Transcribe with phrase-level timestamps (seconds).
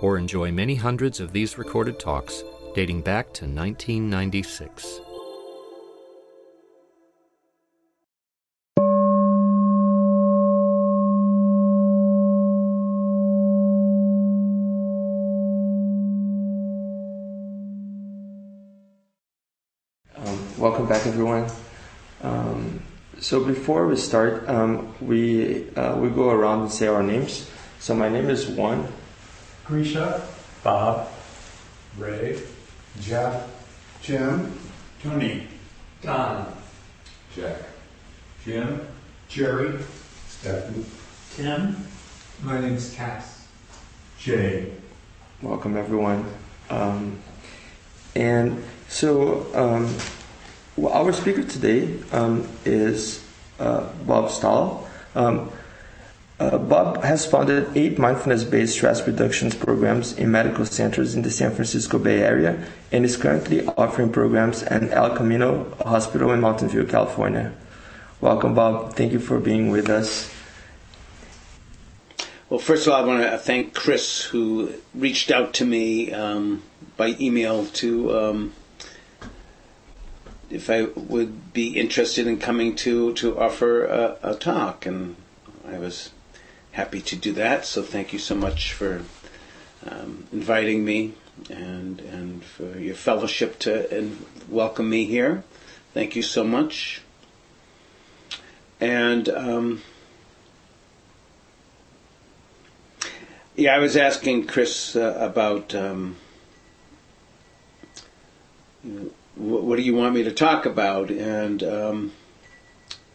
[0.00, 2.42] or enjoy many hundreds of these recorded talks
[2.74, 5.00] dating back to 1996.
[20.16, 21.50] Um, welcome back, everyone.
[22.22, 22.82] Um,
[23.20, 27.48] so before we start, um, we uh, we go around and say our names.
[27.80, 28.86] So my name is Juan.
[29.68, 30.26] Grisha,
[30.64, 31.10] Bob,
[31.98, 32.40] Ray,
[33.02, 33.46] Jeff,
[34.00, 34.58] Jim,
[35.02, 35.46] Tony,
[36.00, 36.50] Don,
[37.36, 37.58] Jack,
[38.46, 38.80] Jim,
[39.28, 39.78] Jerry,
[40.26, 40.86] Stephen,
[41.36, 41.76] Tim,
[42.42, 43.46] my name's Cass,
[44.18, 44.72] Jay.
[45.42, 46.24] Welcome, everyone.
[46.70, 47.18] Um,
[48.16, 49.94] and so um,
[50.78, 53.22] well, our speaker today um, is
[53.60, 54.88] uh, Bob Stahl.
[55.14, 55.52] Um,
[56.40, 61.30] uh, Bob has founded eight mindfulness based stress reduction programs in medical centers in the
[61.30, 66.68] San Francisco Bay Area and is currently offering programs at El Camino Hospital in Mountain
[66.68, 67.52] View, California.
[68.20, 68.94] Welcome, Bob.
[68.94, 70.32] Thank you for being with us.
[72.48, 76.62] Well, first of all, I want to thank Chris, who reached out to me um,
[76.96, 78.52] by email to um,
[80.50, 85.16] if I would be interested in coming to to offer a, a talk, and
[85.66, 86.10] I was
[86.78, 87.64] happy to do that.
[87.64, 89.02] So thank you so much for
[89.84, 91.12] um, inviting me
[91.50, 95.42] and and for your fellowship to and welcome me here.
[95.92, 97.02] Thank you so much.
[98.80, 99.82] And um,
[103.56, 106.14] yeah, I was asking Chris uh, about um,
[109.34, 112.12] what do you want me to talk about, and um,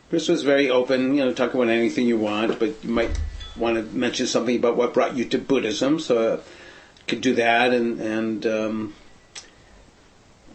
[0.10, 1.16] Chris was very open.
[1.16, 3.18] You know, talk about anything you want, but you might
[3.56, 6.40] want to mention something about what brought you to Buddhism, so I
[7.08, 8.96] could do that, and and um,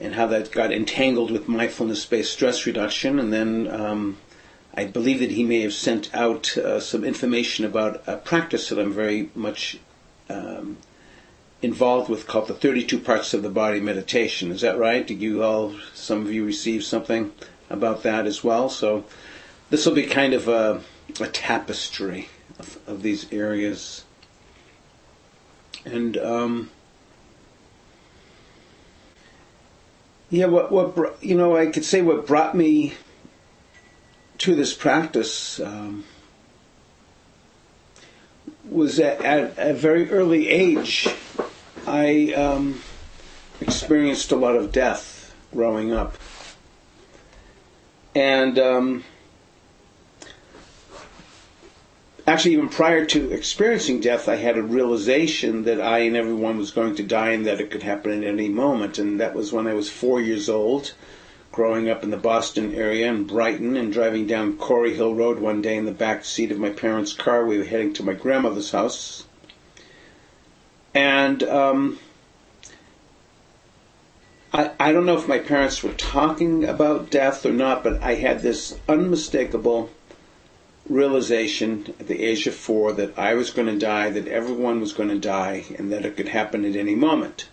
[0.00, 4.18] and how that got entangled with mindfulness-based stress reduction, and then um,
[4.74, 8.78] I believe that he may have sent out uh, some information about a practice that
[8.78, 9.78] I'm very much
[10.28, 10.78] um,
[11.62, 14.52] involved with called the 32 Parts of the Body Meditation.
[14.52, 15.06] Is that right?
[15.06, 17.32] Did you all, some of you, receive something
[17.68, 18.68] about that as well?
[18.68, 19.04] So
[19.70, 20.80] this will be kind of a,
[21.20, 24.04] a tapestry of, of these areas.
[25.84, 26.70] And um,
[30.30, 32.94] yeah, what what you know, I could say what brought me
[34.38, 36.04] to this practice um,
[38.68, 41.08] was at, at, a very early age.
[41.86, 42.80] I um,
[43.60, 46.18] experienced a lot of death growing up,
[48.14, 49.04] and um,
[52.28, 56.70] actually, even prior to experiencing death, I had a realization that I and everyone was
[56.70, 58.98] going to die and that it could happen at any moment.
[58.98, 60.94] And that was when I was four years old,
[61.52, 65.62] growing up in the Boston area in Brighton and driving down Corey Hill Road one
[65.62, 67.46] day in the back seat of my parents' car.
[67.46, 69.24] We were heading to my grandmother's house.
[70.94, 71.98] And um,
[74.52, 78.14] I, I don't know if my parents were talking about death or not, but I
[78.14, 79.90] had this unmistakable
[80.88, 84.92] realization at the age of four that I was going to die, that everyone was
[84.92, 87.48] going to die, and that it could happen at any moment.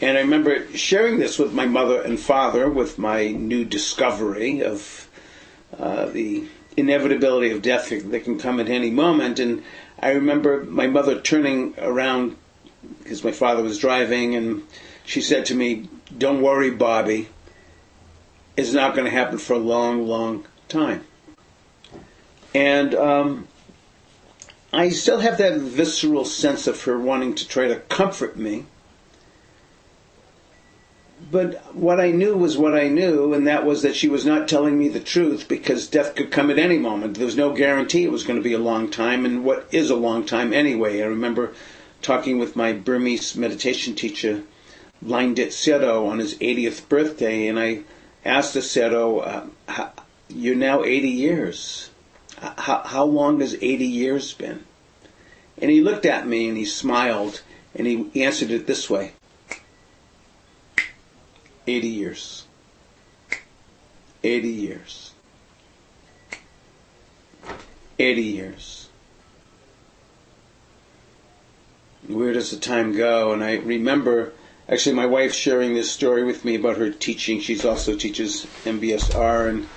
[0.00, 5.08] And I remember sharing this with my mother and father with my new discovery of
[5.76, 6.46] uh, the
[6.76, 9.40] inevitability of death that can come at any moment.
[9.40, 9.64] And
[10.00, 12.36] I remember my mother turning around
[13.02, 14.62] because my father was driving, and
[15.04, 17.28] she said to me, Don't worry, Bobby.
[18.56, 21.04] It's not going to happen for a long, long time.
[22.54, 23.48] And um,
[24.72, 28.66] I still have that visceral sense of her wanting to try to comfort me.
[31.30, 34.46] But what I knew was what I knew, and that was that she was not
[34.46, 37.16] telling me the truth because death could come at any moment.
[37.16, 39.90] There was no guarantee it was going to be a long time, and what is
[39.90, 41.02] a long time anyway?
[41.02, 41.52] I remember
[42.02, 44.44] talking with my Burmese meditation teacher,
[45.04, 47.80] Hlaing Tet Sayadaw, on his 80th birthday, and I
[48.24, 49.90] asked the Sedo, uh,
[50.28, 51.90] You're now 80 years
[52.58, 54.64] how, how long has 80 years been?
[55.60, 57.42] And he looked at me and he smiled
[57.74, 59.12] and he answered it this way
[61.66, 62.44] 80 years.
[64.24, 65.12] 80 years.
[67.98, 68.88] 80 years.
[72.06, 73.32] Where does the time go?
[73.32, 74.32] And I remember
[74.68, 77.40] actually my wife sharing this story with me about her teaching.
[77.40, 79.68] She's also teaches MBSR and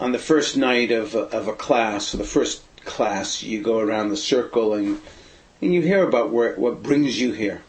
[0.00, 3.78] on the first night of a, of a class, or the first class, you go
[3.78, 5.00] around the circle and
[5.62, 7.60] and you hear about where, what brings you here.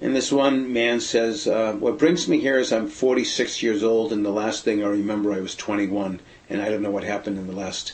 [0.00, 4.12] And this one man says, uh, What brings me here is I'm 46 years old,
[4.12, 7.38] and the last thing I remember, I was 21, and I don't know what happened
[7.38, 7.92] in the last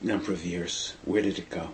[0.00, 0.94] number of years.
[1.04, 1.68] Where did it go?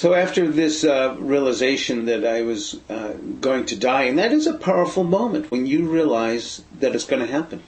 [0.00, 4.46] So after this uh, realization that I was uh, going to die, and that is
[4.46, 7.62] a powerful moment when you realize that it's going to happen.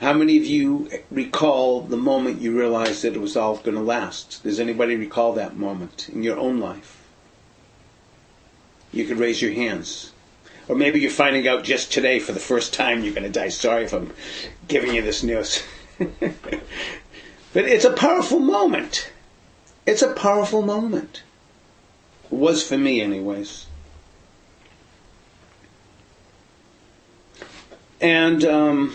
[0.00, 3.82] How many of you recall the moment you realized that it was all going to
[3.82, 4.44] last?
[4.44, 7.04] Does anybody recall that moment in your own life?
[8.92, 10.12] You could raise your hands.
[10.68, 13.48] Or maybe you're finding out just today for the first time you're going to die.
[13.48, 14.12] Sorry if I'm
[14.68, 15.64] giving you this news.
[15.98, 16.60] but
[17.54, 19.10] it's a powerful moment.
[19.86, 21.22] It's a powerful moment.
[22.24, 23.66] It was for me, anyways.
[28.00, 28.94] And um,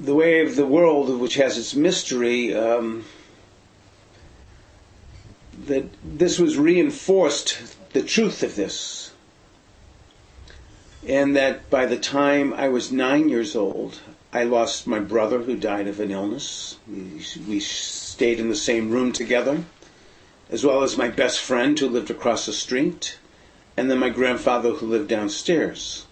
[0.00, 3.04] the way of the world, which has its mystery, um,
[5.66, 9.12] that this was reinforced the truth of this.
[11.06, 14.00] And that by the time I was nine years old,
[14.34, 16.76] I lost my brother who died of an illness.
[16.88, 19.62] We stayed in the same room together,
[20.50, 23.16] as well as my best friend who lived across the street,
[23.76, 26.06] and then my grandfather who lived downstairs.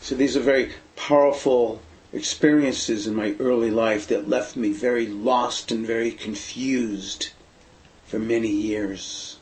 [0.00, 1.82] So these are very powerful
[2.12, 7.30] experiences in my early life that left me very lost and very confused
[8.06, 9.38] for many years.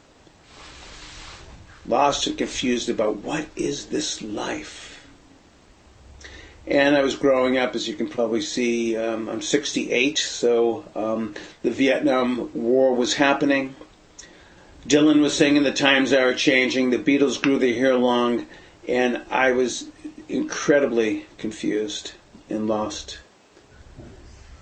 [1.87, 4.96] Lost and confused about what is this life?
[6.67, 11.35] And I was growing up, as you can probably see, um, I'm 68, so um,
[11.63, 13.77] the Vietnam War was happening.
[14.87, 18.47] Dylan was singing The Times Are Changing, the Beatles grew their hair long,
[18.89, 19.87] and I was
[20.29, 22.13] incredibly confused
[22.51, 23.19] and lost.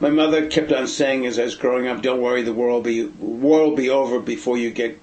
[0.00, 2.80] My mother kept on saying as I was growing up, "Don't worry, the war will
[2.80, 4.98] be war will be over before you get,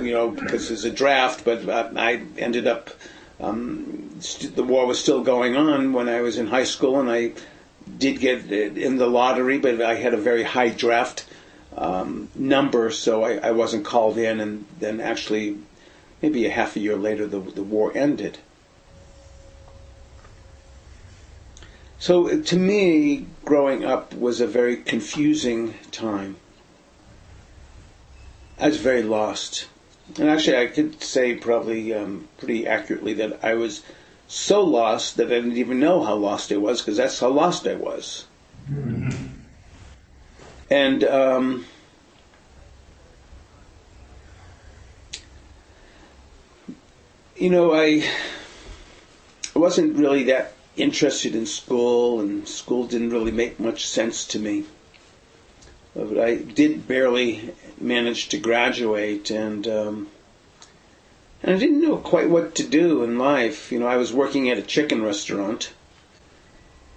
[0.00, 2.90] you know, because there's a draft." But I ended up,
[3.38, 4.07] um,
[4.54, 7.32] the war was still going on when I was in high school, and I
[7.96, 11.26] did get in the lottery, but I had a very high draft
[11.76, 14.40] um, number, so I, I wasn't called in.
[14.40, 15.58] And then actually,
[16.20, 18.38] maybe a half a year later, the the war ended.
[21.98, 26.36] So to me, growing up was a very confusing time.
[28.60, 29.66] I was very lost.
[30.16, 33.82] And actually, I could say probably um, pretty accurately that I was
[34.28, 37.66] so lost that I didn't even know how lost I was because that's how lost
[37.66, 38.26] I was.
[38.70, 39.26] Mm-hmm.
[40.70, 41.64] And um,
[47.36, 48.04] you know, I
[49.56, 54.38] I wasn't really that interested in school, and school didn't really make much sense to
[54.38, 54.64] me.
[55.96, 60.08] But I did barely manage to graduate, and um,
[61.42, 63.70] and I didn't know quite what to do in life.
[63.70, 65.72] You know, I was working at a chicken restaurant,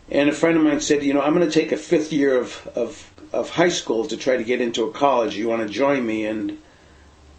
[0.10, 2.40] and a friend of mine said, you know, I'm going to take a fifth year
[2.40, 5.38] of, of of high school to try to get into a college.
[5.38, 6.26] You want to join me?
[6.26, 6.58] And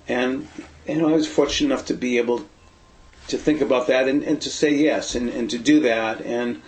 [0.08, 0.48] and
[0.86, 2.46] you know, I was fortunate enough to be able
[3.28, 6.20] to think about that and, and to say yes and, and to do that.
[6.22, 6.60] And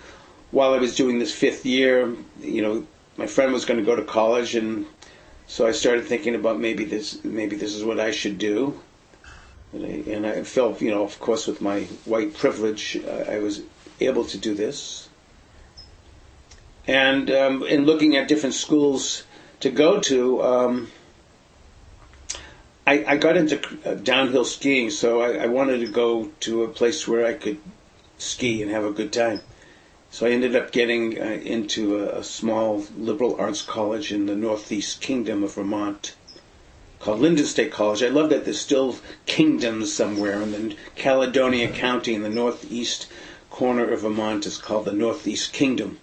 [0.50, 2.86] while I was doing this fifth year, you know,
[3.16, 4.86] my friend was going to go to college, and
[5.46, 8.80] so I started thinking about maybe this maybe this is what I should do.
[9.74, 13.38] And I, and I felt, you know, of course, with my white privilege, uh, I
[13.38, 13.62] was
[14.00, 15.08] able to do this.
[16.86, 19.24] And um, in looking at different schools
[19.60, 20.90] to go to, um,
[22.86, 26.68] I, I got into uh, downhill skiing, so I, I wanted to go to a
[26.68, 27.58] place where I could
[28.18, 29.40] ski and have a good time.
[30.10, 34.36] So I ended up getting uh, into a, a, small liberal arts college in the
[34.36, 36.14] northeast kingdom of Vermont
[37.04, 38.02] called Lyndon State College.
[38.02, 38.96] I love that there's still
[39.26, 43.06] kingdoms somewhere, and then Caledonia County in the northeast
[43.50, 45.98] corner of Vermont is called the Northeast Kingdom.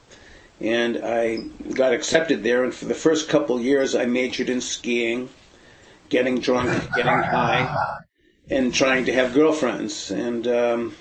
[0.60, 1.38] And I
[1.74, 5.29] got accepted there, and for the first couple years I majored in skiing
[6.12, 7.98] getting drunk, getting high,
[8.51, 10.12] and trying to have girlfriends.
[10.12, 10.96] And um,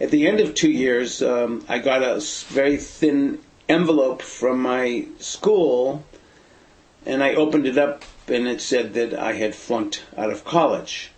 [0.00, 5.06] at the end of two years, um, I got a very thin envelope from my
[5.18, 6.04] school,
[7.04, 11.10] and I opened it up, and it said that I had flunked out of college,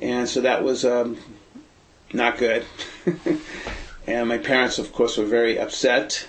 [0.00, 1.18] and so that was um,
[2.12, 2.64] not good.
[4.06, 6.28] and my parents, of course, were very upset.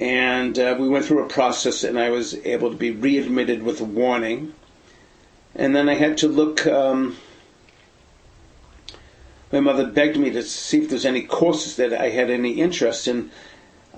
[0.00, 3.80] And uh, we went through a process, and I was able to be readmitted with
[3.80, 4.54] a warning.
[5.54, 6.66] And then I had to look.
[6.66, 7.16] Um,
[9.50, 13.08] my mother begged me to see if there's any courses that I had any interest
[13.08, 13.30] in.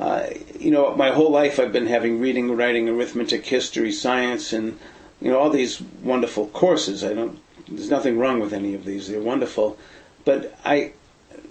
[0.00, 4.78] Uh, you know, my whole life I've been having reading, writing, arithmetic, history, science, and
[5.20, 7.04] you know all these wonderful courses.
[7.04, 7.38] I don't.
[7.68, 9.08] There's nothing wrong with any of these.
[9.08, 9.76] They're wonderful,
[10.24, 10.92] but I,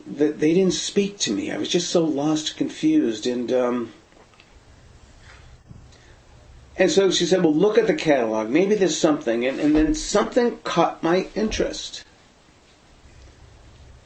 [0.08, 1.52] they didn't speak to me.
[1.52, 3.94] I was just so lost, confused, and um,
[6.76, 8.50] and so she said, "Well, look at the catalog.
[8.50, 12.04] Maybe there's something." And, and then something caught my interest.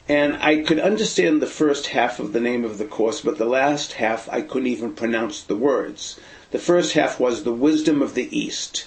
[0.08, 3.46] And I could understand the first half of the name of the course, but the
[3.46, 6.20] last half I couldn't even pronounce the words.
[6.50, 8.86] The first half was the wisdom of the East.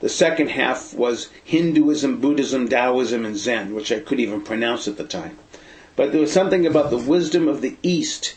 [0.00, 4.96] The second half was Hinduism, Buddhism, Taoism, and Zen, which I couldn't even pronounce at
[4.96, 5.36] the time.
[5.96, 8.36] But there was something about the wisdom of the East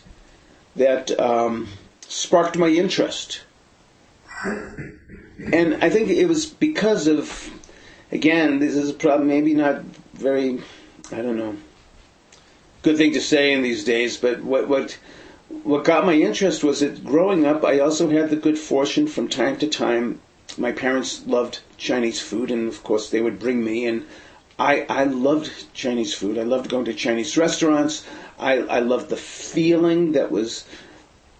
[0.74, 1.68] that um,
[2.08, 3.42] sparked my interest.
[4.44, 7.50] And I think it was because of,
[8.10, 9.82] again, this is problem, maybe not
[10.14, 10.60] very,
[11.12, 11.56] I don't know,
[12.82, 14.98] good thing to say in these days, but what what
[15.62, 19.28] what got my interest was that growing up, I also had the good fortune from
[19.28, 20.20] time to time.
[20.58, 24.04] My parents loved Chinese food, and of course, they would bring me, and
[24.58, 26.38] I I loved Chinese food.
[26.38, 28.04] I loved going to Chinese restaurants.
[28.38, 30.64] I I loved the feeling that was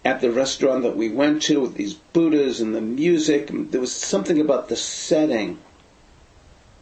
[0.05, 3.51] at the restaurant that we went to with these Buddhas and the music.
[3.53, 5.59] There was something about the setting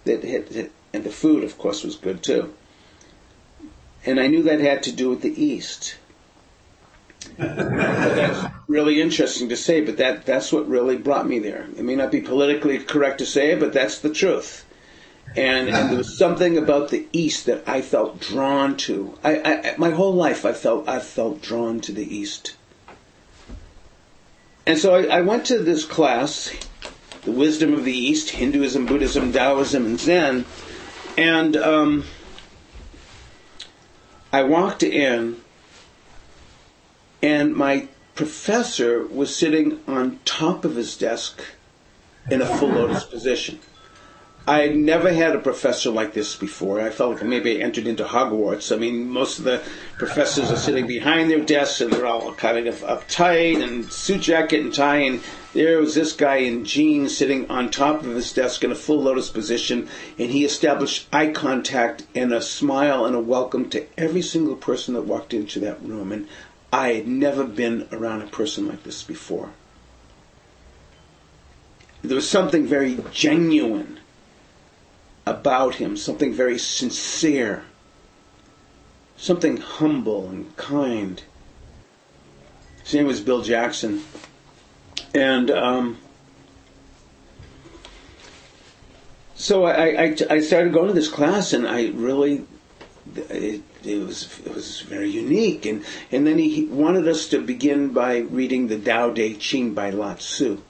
[0.05, 2.52] that hit, and the food, of course, was good too.
[4.04, 5.97] And I knew that had to do with the East.
[7.37, 11.66] that's really interesting to say, but that, that's what really brought me there.
[11.76, 14.64] It may not be politically correct to say it, but that's the truth.
[15.37, 19.16] And, and there was something about the East that I felt drawn to.
[19.23, 22.57] I, I, my whole life, I felt I felt drawn to the East.
[24.66, 26.52] And so I, I went to this class,
[27.23, 30.45] the wisdom of the East, Hinduism, Buddhism, Taoism, and Zen,
[31.16, 32.04] and um,
[34.32, 35.40] I walked in,
[37.22, 41.40] and my professor was sitting on top of his desk
[42.30, 43.58] in a full lotus position.
[44.47, 46.80] I never had a professor like this before.
[46.80, 48.75] I felt like maybe I entered into Hogwarts.
[48.75, 49.62] I mean, most of the
[49.99, 54.61] professors are sitting behind their desks and they're all kind of uptight and suit jacket
[54.61, 54.97] and tie.
[54.97, 55.20] And
[55.52, 59.02] there was this guy in jeans sitting on top of his desk in a full
[59.02, 64.23] lotus position, and he established eye contact and a smile and a welcome to every
[64.23, 66.12] single person that walked into that room.
[66.12, 66.26] And
[66.73, 69.50] I had never been around a person like this before.
[72.02, 74.00] There was something very genuine
[75.30, 77.64] about him, something very sincere,
[79.16, 81.22] something humble and kind.
[82.84, 84.02] His name was Bill Jackson.
[85.14, 85.99] And um,
[89.34, 92.44] so I, I, I, started going to this class, and I really,
[93.16, 95.66] it, it, was it was very unique.
[95.66, 99.90] And and then he wanted us to begin by reading the Tao Te Ching by
[99.90, 100.62] Lao Tzu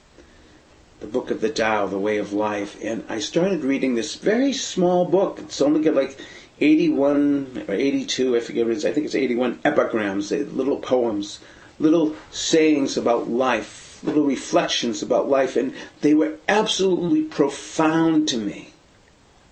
[1.01, 4.53] the book of the Tao, the way of life, and I started reading this very
[4.53, 5.39] small book.
[5.39, 6.17] It's only got like
[6.59, 8.85] 81 or 82, I forget what it is.
[8.85, 11.39] I think it's 81 epigrams, uh, little poems,
[11.79, 18.69] little sayings about life, little reflections about life, and they were absolutely profound to me.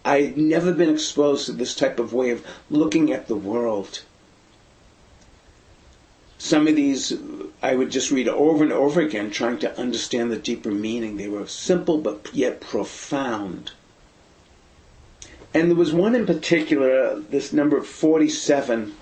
[0.05, 4.03] I had never been exposed to this type of way of looking at the world.
[6.41, 7.13] Some of these
[7.62, 11.17] I would just read over and over again, trying to understand the deeper meaning.
[11.17, 13.72] They were simple but yet profound.
[15.53, 18.96] And there was one in particular, this number 47.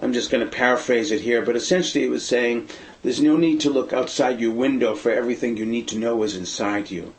[0.00, 2.68] I'm just going to paraphrase it here, but essentially it was saying
[3.02, 6.36] there's no need to look outside your window for everything you need to know is
[6.36, 7.14] inside you.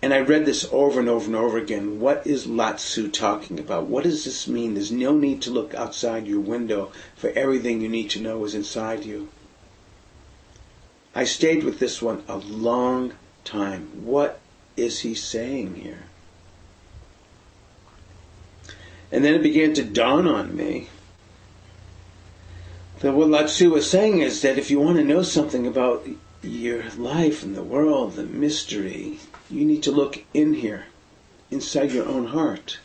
[0.00, 1.98] And I read this over and over and over again.
[1.98, 3.86] What is Lao Tzu talking about?
[3.86, 4.74] What does this mean?
[4.74, 8.54] There's no need to look outside your window for everything you need to know is
[8.54, 9.28] inside you.
[11.14, 14.04] I stayed with this one a long time.
[14.04, 14.38] What
[14.76, 16.04] is he saying here?
[19.10, 20.88] And then it began to dawn on me
[23.00, 26.06] that what Lao Tzu was saying is that if you want to know something about
[26.42, 29.18] your life and the world, the mystery,
[29.50, 30.84] you need to look in here,
[31.50, 32.78] inside your own heart.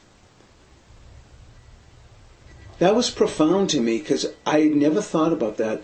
[2.80, 5.84] That was profound to me because I had never thought about that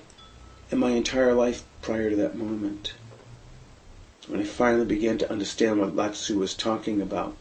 [0.72, 2.94] in my entire life prior to that moment.
[4.28, 7.36] When I finally began to understand what Lao Tzu was talking about.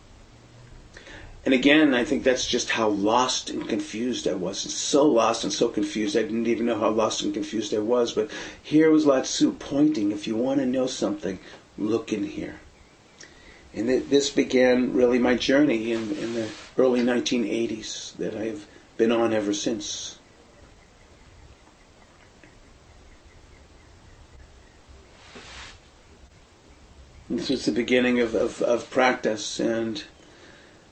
[1.44, 4.58] And again, I think that's just how lost and confused I was.
[4.58, 8.12] So lost and so confused, I didn't even know how lost and confused I was.
[8.12, 8.30] But
[8.62, 11.38] here was Lao Tzu pointing, if you want to know something,
[11.76, 12.60] look in here.
[13.74, 19.32] And this began really my journey in, in the early 1980s that I've been on
[19.32, 20.18] ever since.
[27.30, 30.02] This was the beginning of, of, of practice, and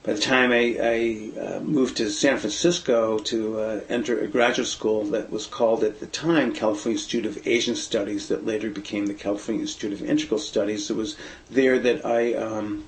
[0.06, 4.68] by the time I, I uh, moved to San Francisco to uh, enter a graduate
[4.68, 9.06] school that was called at the time California Institute of Asian Studies, that later became
[9.06, 11.16] the California Institute of Integral Studies, it was
[11.50, 12.84] there that I, um,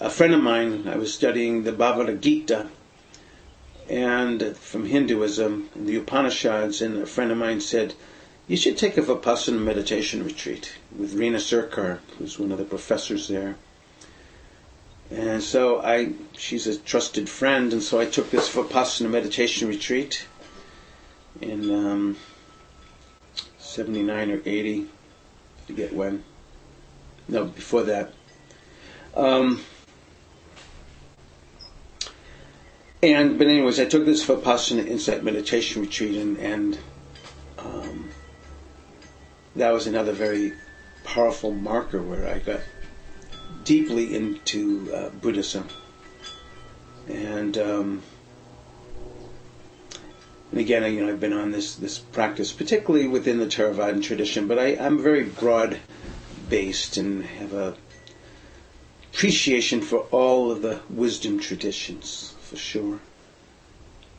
[0.00, 2.66] a friend of mine, I was studying the Bhagavad Gita
[3.88, 7.94] and from Hinduism, the Upanishads, and a friend of mine said,
[8.48, 13.28] you should take a Vipassana meditation retreat with Rina Sircar, who's one of the professors
[13.28, 13.54] there.
[15.10, 20.26] And so I, she's a trusted friend, and so I took this Vipassana meditation retreat
[21.40, 22.16] in um,
[23.58, 26.24] 79 or 80, I forget when.
[27.28, 28.12] No, before that.
[29.16, 29.62] Um,
[33.02, 36.78] and but anyways, I took this Vipassana insight meditation retreat, and, and
[37.58, 38.10] um,
[39.56, 40.52] that was another very
[41.04, 42.60] powerful marker where I got
[43.64, 45.68] deeply into uh, Buddhism.
[47.08, 48.02] And, um,
[50.50, 54.46] and again, you know, I've been on this, this practice, particularly within the Theravadan tradition,
[54.48, 55.78] but I, I'm very broad
[56.48, 57.74] based and have a
[59.14, 62.98] appreciation for all of the wisdom traditions, for sure.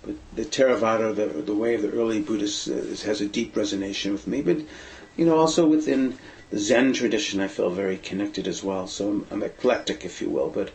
[0.03, 4.05] But the Theravada, the, the way of the early Buddhists, uh, has a deep resonance
[4.05, 4.41] with me.
[4.41, 4.59] But,
[5.17, 6.17] you know, also within
[6.51, 8.85] the Zen tradition, I feel very connected as well.
[8.87, 10.49] So I'm, I'm, eclectic, if you will.
[10.49, 10.69] But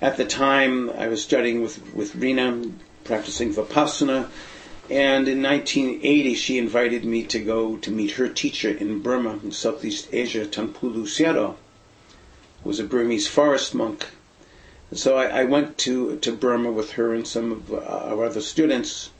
[0.00, 2.62] at the time, I was studying with, with Rina,
[3.02, 4.28] practicing Vipassana.
[4.88, 9.50] And in 1980, she invited me to go to meet her teacher in Burma, in
[9.50, 11.56] Southeast Asia, Taungpulu Sayadaw,
[12.62, 14.06] who was a Burmese forest monk.
[14.90, 18.24] And so I, I, went to, to Burma with her and some of uh, our
[18.24, 19.10] other students.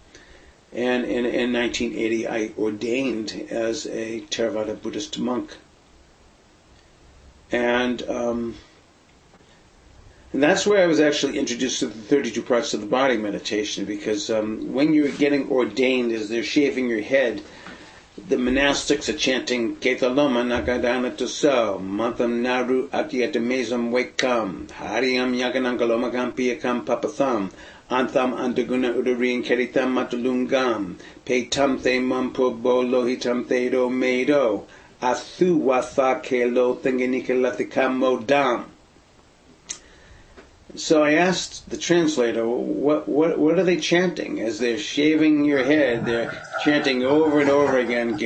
[0.73, 5.57] And in, in 1980, I ordained as a Theravada Buddhist monk
[7.53, 8.55] and um,
[10.33, 13.85] and that's where I was actually introduced to the 32 parts of the body meditation
[13.85, 17.43] because um, when you're getting ordained, as they're shaving your head,
[18.29, 27.51] the monastics are chanting Ketaloma Nakadana Tuso, Mantham Naru Atyatamezam Wakam, Hariam Yaganangalomagam Piyakam Papatham,
[27.91, 30.95] Antham Andaguna Udarin Keritam Matulungam,
[31.27, 34.69] Petam The Mampo Bolohitam Thedo Medo,
[35.03, 36.77] Athu watha kelo
[38.27, 38.67] dam.
[40.77, 44.41] So I asked the translator, what, what, what are they chanting?
[44.41, 48.17] As they're shaving your head, they're chanting over and over again,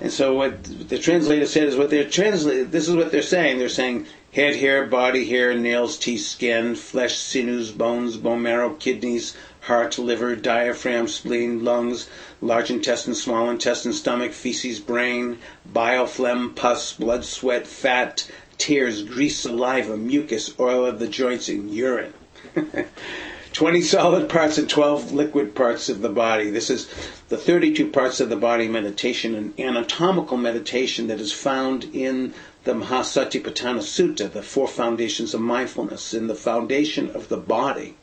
[0.00, 3.58] and so what the translator said is what they're translating, this is what they're saying.
[3.58, 9.36] They're saying head hair, body hair, nails, teeth, skin, flesh, sinews, bones, bone marrow, kidneys,
[9.68, 12.08] heart, liver, diaphragm, spleen, lungs,
[12.40, 15.38] large intestine, small intestine, stomach, feces, brain,
[15.70, 18.26] bile, phlegm, pus, blood, sweat, fat,
[18.56, 22.14] tears, grease, saliva, mucus, oil of the joints, and urine.
[23.52, 26.48] 20 solid parts and 12 liquid parts of the body.
[26.48, 26.88] This is
[27.28, 32.32] the 32 parts of the body meditation, an anatomical meditation that is found in
[32.64, 37.96] the Mahasatipatthana Sutta, the four foundations of mindfulness, in the foundation of the body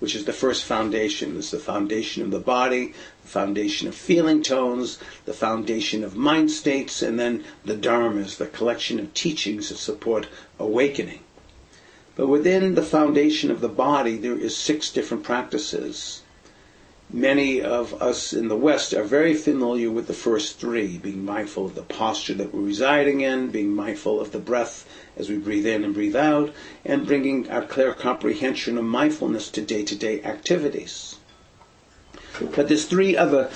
[0.00, 1.36] which is the first foundation.
[1.36, 6.50] It's the foundation of the body, the foundation of feeling tones, the foundation of mind
[6.50, 10.28] states, and then the dharmas, the collection of teachings that support
[10.58, 11.20] awakening.
[12.16, 16.22] But within the foundation of the body, there is six different practices
[17.14, 21.66] many of us in the West are very familiar with the first three being mindful
[21.66, 25.66] of the posture that we're residing in, being mindful of the breath as we breathe
[25.66, 26.52] in and breathe out,
[26.84, 31.16] and bringing our clear comprehension of mindfulness to day to day activities.
[32.54, 33.50] But there's three other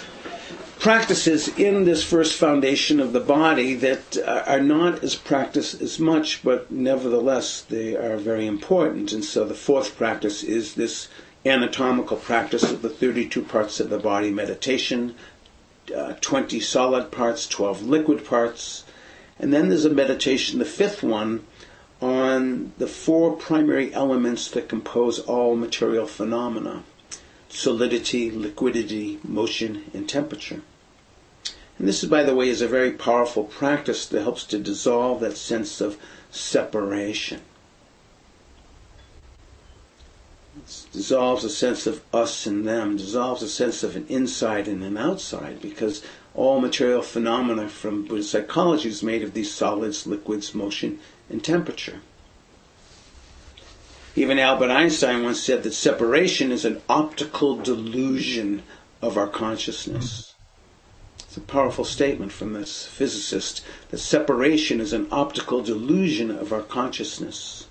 [0.78, 4.16] practices in this first foundation of the body that
[4.46, 9.12] are not as practiced as much, but nevertheless they are very important.
[9.12, 11.08] And so the fourth practice is this
[11.44, 15.14] anatomical practice of the 32 parts of the body meditation,
[15.96, 18.84] uh, 20 solid parts, 12 liquid parts.
[19.38, 21.44] And then there's a meditation, the fifth one,
[22.00, 26.84] on the four primary elements that compose all material phenomena.
[27.48, 30.62] solidity, liquidity, motion, and temperature.
[31.78, 35.36] And this, by the way, is a very powerful practice that helps to dissolve that
[35.36, 35.96] sense of
[36.30, 37.40] separation.
[40.56, 44.82] It dissolves a sense of us and them, dissolves a sense of an inside and
[44.82, 46.02] an outside, because
[46.34, 52.00] all material phenomena from Buddhist psychology is made of these solids, liquids, motion, and temperature.
[54.16, 58.62] Even Albert Einstein once said that separation is an optical delusion
[59.00, 60.34] of our consciousness.
[61.20, 66.62] It's a powerful statement from this physicist that separation is an optical delusion of our
[66.62, 67.67] consciousness.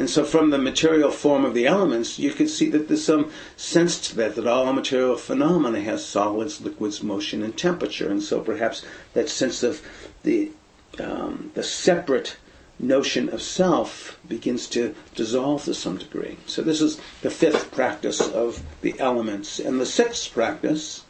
[0.00, 3.30] And so, from the material form of the elements, you can see that there's some
[3.58, 8.10] sense to that, that all material phenomena has solids, liquids, motion, and temperature.
[8.10, 8.82] And so, perhaps
[9.12, 9.86] that sense of
[10.22, 10.52] the,
[10.98, 12.38] um, the separate
[12.78, 16.38] notion of self begins to dissolve to some degree.
[16.46, 19.60] So, this is the fifth practice of the elements.
[19.60, 21.04] And the sixth practice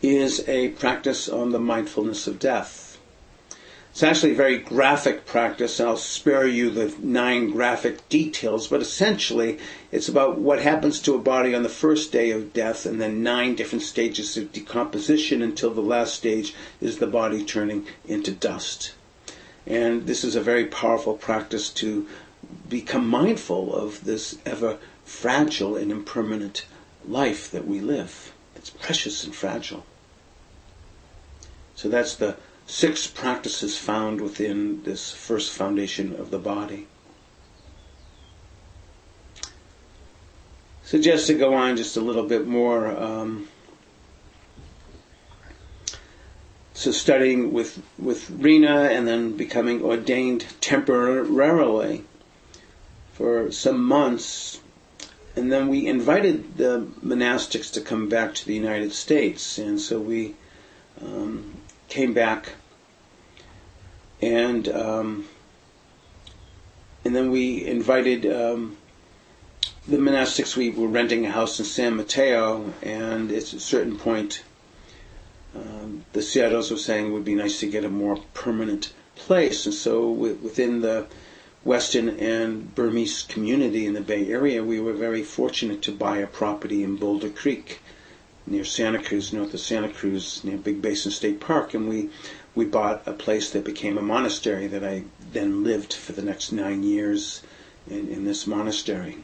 [0.00, 2.83] is a practice on the mindfulness of death.
[3.94, 8.80] It's actually a very graphic practice, and I'll spare you the nine graphic details, but
[8.80, 9.60] essentially
[9.92, 13.22] it's about what happens to a body on the first day of death and then
[13.22, 18.94] nine different stages of decomposition until the last stage is the body turning into dust.
[19.64, 22.08] And this is a very powerful practice to
[22.68, 26.66] become mindful of this ever fragile and impermanent
[27.06, 28.32] life that we live.
[28.56, 29.86] It's precious and fragile.
[31.76, 36.86] So that's the six practices found within this first foundation of the body.
[40.90, 43.48] Just to go on just a little bit more, um,
[46.72, 52.04] so studying with with Rina and then becoming ordained temporarily
[53.12, 54.60] for some months,
[55.34, 59.98] and then we invited the monastics to come back to the United States, and so
[59.98, 60.36] we
[61.00, 61.56] um,
[61.94, 62.48] came back,
[64.20, 65.28] and um,
[67.04, 68.76] and then we invited um,
[69.86, 70.56] the monastics.
[70.56, 74.42] We were renting a house in San Mateo, and at a certain point,
[75.54, 79.64] um, the Sayadaws were saying it would be nice to get a more permanent place,
[79.64, 81.06] and so within the
[81.62, 86.26] Western and Burmese community in the Bay Area, we were very fortunate to buy a
[86.26, 87.80] property in Boulder Creek
[88.46, 92.10] near Santa Cruz, north of Santa Cruz, near Big Basin State Park, and we
[92.54, 96.52] we bought a place that became a monastery that I then lived for the next
[96.52, 97.42] nine years
[97.88, 99.18] in, in this monastery.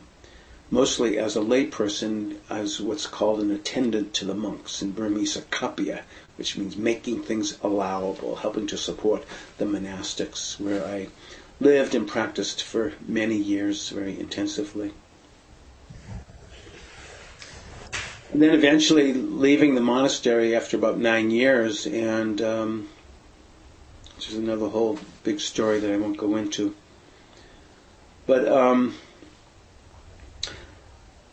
[0.71, 5.43] Mostly as a layperson, as what's called an attendant to the monks in Burmese, a
[5.43, 6.03] kappiya,
[6.37, 9.25] which means making things allowable, helping to support
[9.59, 11.09] the monastics, where I
[11.61, 14.93] lived and practiced for many years very intensively.
[18.33, 22.89] And then eventually leaving the monastery after about nine years, and um,
[24.15, 26.75] which is another whole big story that I won't go into.
[28.27, 28.95] But um,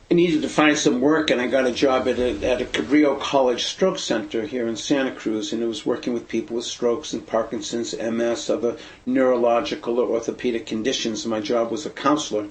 [0.10, 2.66] I needed to find some work, and I got a job at a, at a
[2.66, 6.66] Cabrillo College Stroke Center here in Santa Cruz, and it was working with people with
[6.66, 11.26] strokes and Parkinson's, MS, other neurological or orthopedic conditions.
[11.26, 12.48] My job was a counselor.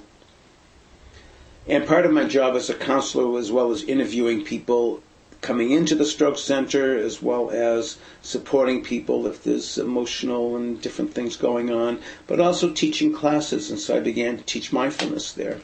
[1.67, 5.01] And part of my job as a counselor, as well as interviewing people
[5.41, 11.13] coming into the stroke center, as well as supporting people if there's emotional and different
[11.13, 13.69] things going on, but also teaching classes.
[13.69, 15.59] And so I began to teach mindfulness there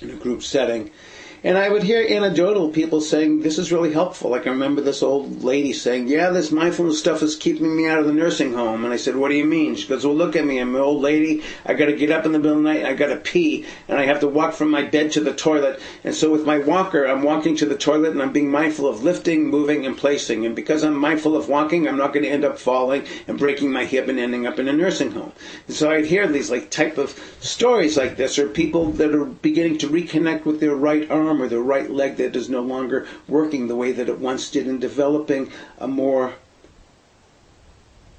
[0.00, 0.90] in a group setting.
[1.46, 4.30] And I would hear anecdotal people saying, this is really helpful.
[4.30, 8.00] Like I remember this old lady saying, yeah, this mindfulness stuff is keeping me out
[8.00, 8.84] of the nursing home.
[8.84, 9.76] And I said, what do you mean?
[9.76, 10.58] She goes, well, look at me.
[10.58, 11.44] I'm an old lady.
[11.64, 12.84] I got to get up in the middle of the night.
[12.84, 13.64] I got to pee.
[13.86, 15.78] And I have to walk from my bed to the toilet.
[16.02, 19.04] And so with my walker, I'm walking to the toilet and I'm being mindful of
[19.04, 20.46] lifting, moving, and placing.
[20.46, 23.70] And because I'm mindful of walking, I'm not going to end up falling and breaking
[23.70, 25.30] my hip and ending up in a nursing home.
[25.68, 29.26] And so I'd hear these like type of stories like this or people that are
[29.26, 32.62] beginning to reconnect with their right arm arm or the right leg that is no
[32.62, 36.34] longer working the way that it once did in developing a more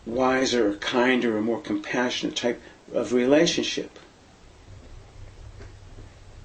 [0.05, 2.61] wiser, kinder, a more compassionate type
[2.93, 3.99] of relationship.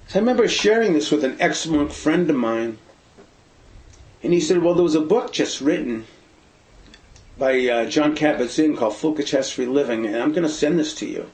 [0.07, 2.77] So I remember sharing this with an ex monk friend of mine,
[4.21, 6.05] and he said, Well, there was a book just written
[7.37, 11.07] by uh, Jon Kabat-Zinn called Full Catastrophe Living, and I'm going to send this to
[11.07, 11.29] you.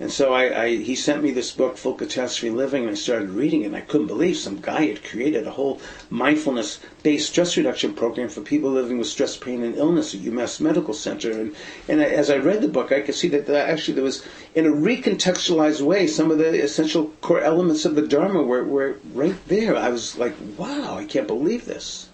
[0.00, 3.28] And so I, I, he sent me this book, Full Catastrophe Living, and I started
[3.28, 3.66] reading it.
[3.66, 8.40] And I couldn't believe some guy had created a whole mindfulness-based stress reduction program for
[8.40, 11.32] people living with stress, pain, and illness at UMass Medical Center.
[11.32, 11.54] And,
[11.86, 14.26] and I, as I read the book, I could see that the, actually there was,
[14.54, 18.96] in a recontextualized way, some of the essential core elements of the Dharma were, were
[19.12, 19.76] right there.
[19.76, 22.08] I was like, wow, I can't believe this.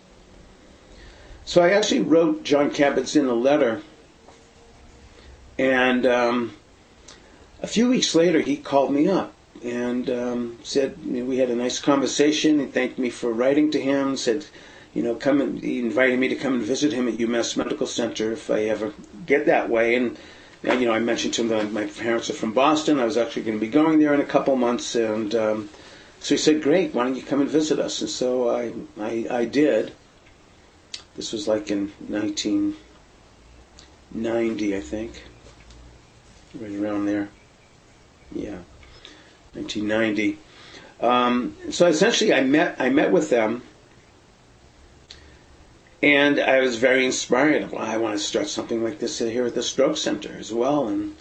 [1.44, 3.81] So I actually wrote Jon Kabat-Zinn a letter,
[5.57, 6.57] and um,
[7.66, 9.33] a few weeks later, he called me up
[9.64, 12.61] and um, said you know, we had a nice conversation.
[12.61, 14.16] He thanked me for writing to him.
[14.16, 14.46] Said,
[14.94, 17.88] you know, come and he invited me to come and visit him at UMass Medical
[17.88, 18.92] Center if I ever
[19.26, 19.96] get that way.
[19.96, 20.16] And
[20.62, 23.00] you know, I mentioned to him that my parents are from Boston.
[23.00, 25.68] I was actually going to be going there in a couple months, and um,
[26.20, 29.26] so he said, "Great, why don't you come and visit us?" And so I, I,
[29.29, 29.92] I did.
[31.16, 35.24] This was like in 1990, I think,
[36.61, 37.29] right around there.
[38.33, 38.59] Yeah,
[39.53, 40.39] 1990.
[41.01, 43.62] Um, so essentially, I met I met with them,
[46.03, 47.71] and I was very inspired.
[47.71, 50.89] Well, I want to start something like this here at the Stroke Center as well.
[50.89, 51.15] And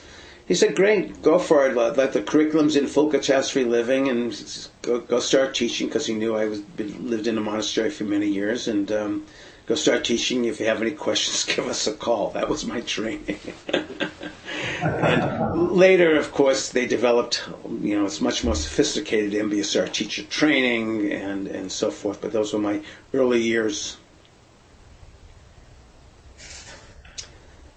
[0.45, 1.75] he said, "Great, go for it.
[1.75, 6.13] Let, let the curriculum's in full catastrophe living, and go, go start teaching." Because he
[6.13, 9.25] knew I was lived in a monastery for many years, and um,
[9.65, 10.45] go start teaching.
[10.45, 12.31] If you have any questions, give us a call.
[12.31, 13.39] That was my training.
[14.81, 17.43] and later, of course, they developed,
[17.81, 22.21] you know, it's much more sophisticated MBSR teacher training and, and so forth.
[22.21, 22.81] But those were my
[23.13, 23.97] early years.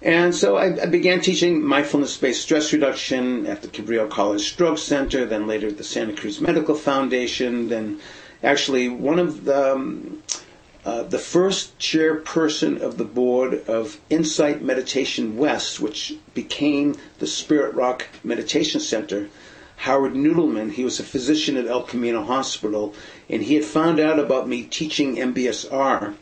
[0.00, 5.26] And so I, I began teaching mindfulness-based stress reduction at the Cabrillo College Stroke Center,
[5.26, 7.98] then later at the Santa Cruz Medical Foundation, then
[8.44, 10.22] actually one of the um,
[10.88, 17.74] uh, the first chairperson of the board of Insight Meditation West, which became the Spirit
[17.74, 19.28] Rock Meditation Center.
[19.76, 22.94] Howard Noodleman, he was a physician at El Camino Hospital,
[23.28, 26.14] and he had found out about me teaching MBSR.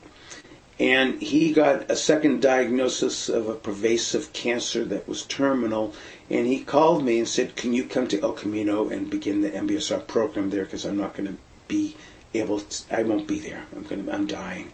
[0.81, 5.95] And he got a second diagnosis of a pervasive cancer that was terminal.
[6.29, 9.51] And he called me and said, Can you come to El Camino and begin the
[9.51, 10.65] MBSR program there?
[10.65, 11.37] Because I'm not going to
[11.69, 11.95] be
[12.35, 13.65] able to, I won't be there.
[13.75, 14.73] I'm going to, I'm dying.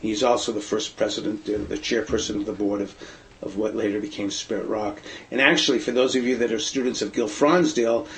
[0.00, 2.96] He's also the first president, the chairperson of the board of,
[3.40, 5.00] of what later became Spirit Rock.
[5.30, 8.08] And actually, for those of you that are students of Gil Fronsdal,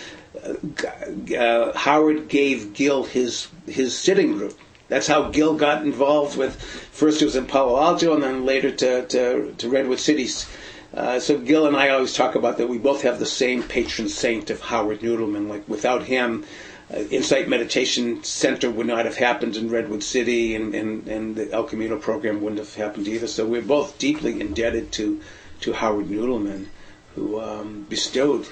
[0.43, 4.59] uh, uh, Howard gave Gil his his sitting group.
[4.89, 6.61] That's how Gil got involved with.
[6.61, 10.47] First, it was in Palo Alto, and then later to to, to Redwood Cities.
[10.95, 12.69] Uh, so Gil and I always talk about that.
[12.69, 15.49] We both have the same patron saint of Howard Noodleman.
[15.49, 16.45] Like without him,
[16.91, 21.65] Insight Meditation Center would not have happened in Redwood City, and, and, and the El
[21.65, 23.27] Camino program wouldn't have happened either.
[23.27, 25.21] So we're both deeply indebted to,
[25.61, 26.67] to Howard Noodleman,
[27.15, 28.47] who um, bestowed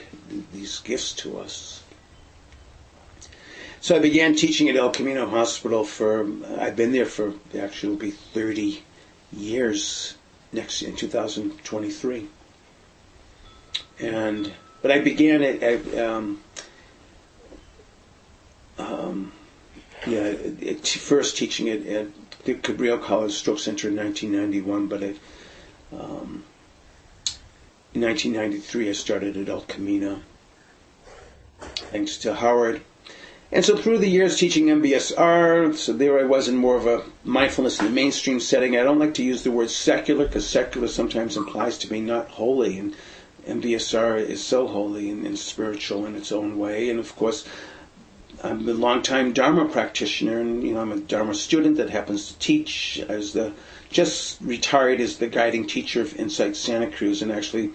[0.53, 1.83] these gifts to us.
[3.83, 6.27] So I began teaching at El Camino Hospital for,
[6.59, 8.83] I've been there for actually will be 30
[9.33, 10.14] years
[10.53, 12.29] next in 2023.
[14.01, 16.40] And, but I began at, um,
[18.78, 19.32] um,
[20.06, 22.06] yeah, it, first teaching it at
[22.44, 25.16] the Cabrillo College Stroke Center in 1991, but it,
[25.92, 26.44] um,
[27.94, 30.20] in 1993 I started at El Camino,
[31.61, 32.82] thanks to Howard.
[33.52, 37.04] And so through the years teaching MBSR, so there I was in more of a
[37.22, 38.78] mindfulness in the mainstream setting.
[38.78, 42.28] I don't like to use the word secular because secular sometimes implies to be not
[42.28, 42.96] holy, and
[43.46, 46.88] MBSR is so holy and, and spiritual in its own way.
[46.88, 47.46] And of course,
[48.44, 52.38] I'm a long-time Dharma practitioner, and you know I'm a Dharma student that happens to
[52.38, 52.98] teach.
[53.09, 53.52] as the
[53.90, 57.70] just retired as the guiding teacher of Insight Santa Cruz, and actually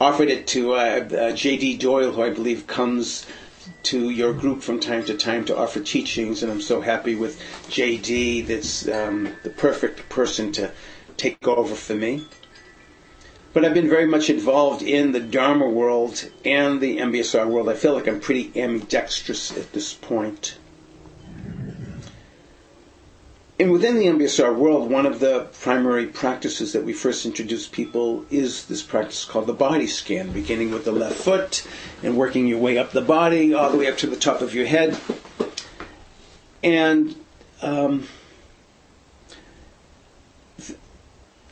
[0.00, 1.78] offered it to uh, uh, J.D.
[1.78, 3.24] Doyle, who I believe comes
[3.84, 7.40] to your group from time to time to offer teachings, and I'm so happy with
[7.68, 8.42] J.D.
[8.42, 10.72] That's um, the perfect person to
[11.16, 12.26] take over for me.
[13.52, 17.68] But I've been very much involved in the Dharma world and the MBSR world.
[17.68, 20.56] I feel like I'm pretty ambidextrous at this point.
[23.62, 28.24] And within the MBSR world, one of the primary practices that we first introduce people
[28.28, 31.64] is this practice called the body scan, beginning with the left foot
[32.02, 34.54] and working your way up the body, all the way up to the top of
[34.54, 34.98] your head.
[36.64, 37.14] And
[37.60, 38.08] um,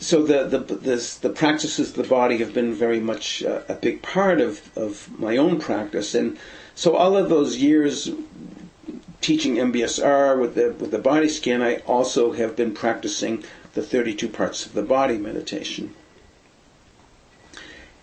[0.01, 3.75] so the, the, the, the, practices of the body have been very much a, a
[3.77, 6.15] big part of, of my own practice.
[6.15, 6.39] And
[6.75, 8.11] so all of those years
[9.21, 14.29] teaching MBSR with the, with the body scan, I also have been practicing the 32
[14.29, 15.95] parts of the body meditation.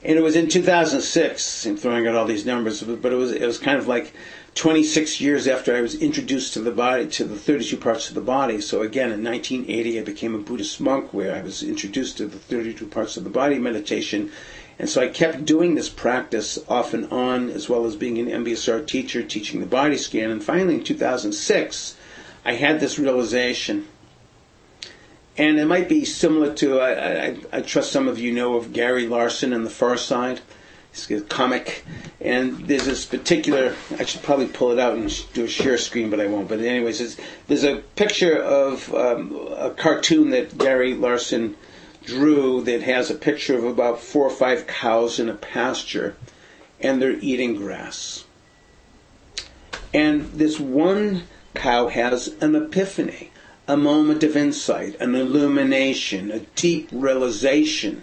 [0.04, 1.66] And it was in 2006.
[1.66, 4.14] I'm throwing out all these numbers, but it was it was kind of like
[4.58, 8.22] 26 years after I was introduced to the body, to the 32 parts of the
[8.22, 8.60] body.
[8.60, 12.39] So again, in 1980, I became a Buddhist monk, where I was introduced to the
[12.39, 14.32] 32 parts of the body meditation.
[14.80, 18.43] And so I kept doing this practice off and on, as well as being an
[18.43, 20.32] MBSR teacher, teaching the body scan.
[20.32, 21.96] And finally, in 2006,
[22.43, 23.88] I had this realization
[25.38, 28.74] and it might be similar to I, I, I, trust some of you know of
[28.74, 30.41] Gary Larson and The Far Side.
[31.06, 31.86] He's a comic,
[32.20, 33.76] and there's this particular.
[34.00, 36.48] I should probably pull it out and do a share screen, but I won't.
[36.48, 41.56] But anyways, there's a picture of um, a cartoon that Gary Larson
[42.04, 46.16] drew that has a picture of about four or five cows in a pasture,
[46.80, 48.24] and they're eating grass.
[49.94, 53.32] And this one cow has an epiphany
[53.68, 58.02] a moment of insight, an illumination, a deep realization.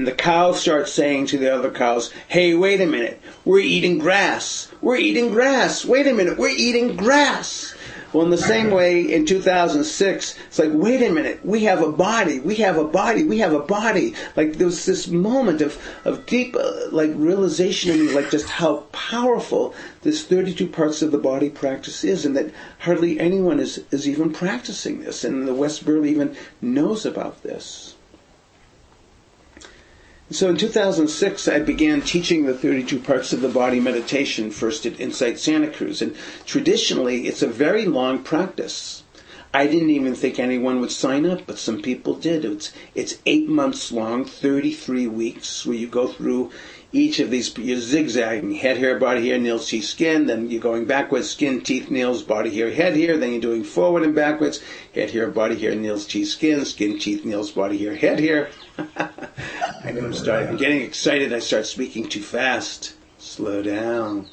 [0.00, 3.98] And the cow starts saying to the other cows, Hey, wait a minute, we're eating
[3.98, 4.72] grass.
[4.80, 5.84] We're eating grass.
[5.84, 7.74] Wait a minute, we're eating grass.
[8.14, 11.92] Well, in the same way, in 2006, it's like, wait a minute, we have a
[11.92, 14.14] body, we have a body, we have a body.
[14.36, 18.76] Like there was this moment of, of deep, uh, like realization in like just how
[18.92, 24.08] powerful this 32 parts of the body practice is, and that hardly anyone is, is
[24.08, 27.96] even practicing this, and the West barely even knows about this.
[30.32, 35.00] So in 2006, I began teaching the 32 parts of the body meditation first at
[35.00, 36.00] Insight Santa Cruz.
[36.00, 36.14] And
[36.46, 39.02] traditionally, it's a very long practice.
[39.52, 42.44] I didn't even think anyone would sign up, but some people did.
[42.44, 46.52] It's, it's eight months long, 33 weeks, where you go through
[46.92, 50.84] each of these, you're zigzagging, head, hair, body, hair, nails, teeth, skin, then you're going
[50.84, 54.60] backwards, skin, teeth, nails, body, hair, head, hair, then you're doing forward and backwards,
[54.94, 58.50] head, hair, body, hair, nails, teeth, skin, skin, teeth, nails, body, hair, head, hair.
[58.80, 60.48] I I'm starting.
[60.48, 61.32] I'm getting excited.
[61.32, 62.94] I start speaking too fast.
[63.18, 64.28] Slow down.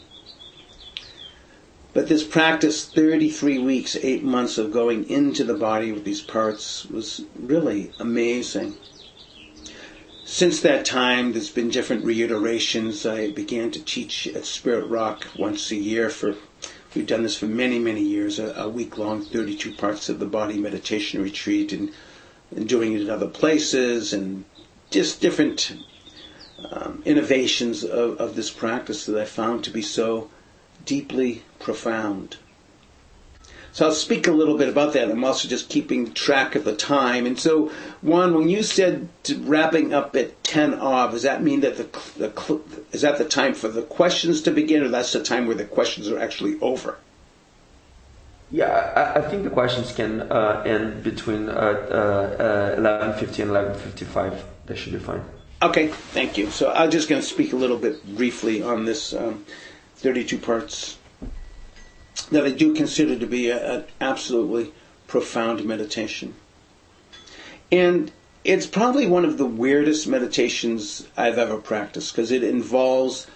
[1.93, 6.85] But this practice, 33 weeks, eight months of going into the body with these parts,
[6.85, 8.75] was really amazing.
[10.23, 13.05] Since that time, there's been different reiterations.
[13.05, 16.35] I began to teach at Spirit Rock once a year for,
[16.93, 20.25] we've done this for many, many years, a, a week long 32 parts of the
[20.25, 21.91] body meditation retreat and,
[22.55, 24.45] and doing it in other places and
[24.89, 25.75] just different
[26.71, 30.29] um, innovations of, of this practice that I found to be so
[30.85, 32.37] deeply profound.
[33.73, 35.11] So I'll speak a little bit about that.
[35.11, 37.27] I'm also just keeping track of the time.
[37.27, 39.07] And so, Juan, when you said
[39.41, 41.83] wrapping up at 10 of, does that mean that the,
[42.17, 45.55] the is that the time for the questions to begin, or that's the time where
[45.55, 46.97] the questions are actually over?
[48.49, 54.41] Yeah, I, I think the questions can uh, end between uh, uh, 11.50 and 11.55.
[54.67, 55.23] That should be fine.
[55.61, 56.49] Okay, thank you.
[56.51, 59.45] So I'm just going to speak a little bit briefly on this um,
[59.95, 60.97] 32 parts
[62.31, 64.71] that I do consider to be an absolutely
[65.07, 66.35] profound meditation.
[67.71, 68.11] And
[68.43, 73.27] it's probably one of the weirdest meditations I've ever practiced because it involves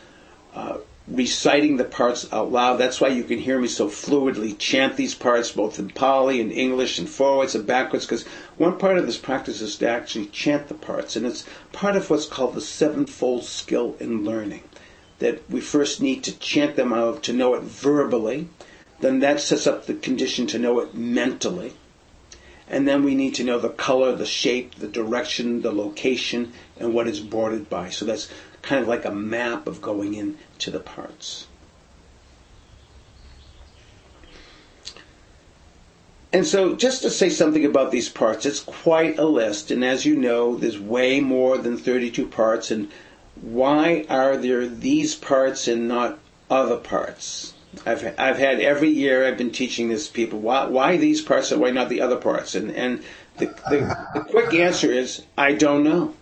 [0.53, 0.77] uh,
[1.11, 2.77] reciting the parts out loud.
[2.77, 6.51] That's why you can hear me so fluidly chant these parts, both in Pali and
[6.51, 8.25] English and forwards and backwards, because
[8.57, 12.09] one part of this practice is to actually chant the parts, and it's part of
[12.09, 14.63] what's called the sevenfold skill in learning.
[15.19, 18.47] That we first need to chant them out to know it verbally,
[19.01, 21.73] then that sets up the condition to know it mentally.
[22.67, 26.93] And then we need to know the color, the shape, the direction, the location, and
[26.93, 27.89] what it's bordered by.
[27.89, 28.29] So that's
[28.61, 31.47] kind of like a map of going into the parts.
[36.33, 39.69] And so, just to say something about these parts, it's quite a list.
[39.69, 42.71] And as you know, there's way more than 32 parts.
[42.71, 42.89] And
[43.41, 46.19] why are there these parts and not
[46.49, 47.53] other parts?
[47.85, 51.61] I've, I've had every year I've been teaching this people why, why these parts and
[51.61, 52.55] why not the other parts.
[52.55, 53.03] And, and
[53.37, 56.13] the, the, the quick answer is I don't know.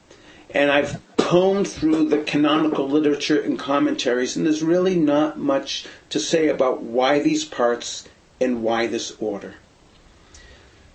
[0.51, 0.99] And I've
[1.29, 6.81] combed through the canonical literature and commentaries, and there's really not much to say about
[6.81, 8.09] why these parts
[8.41, 9.53] and why this order.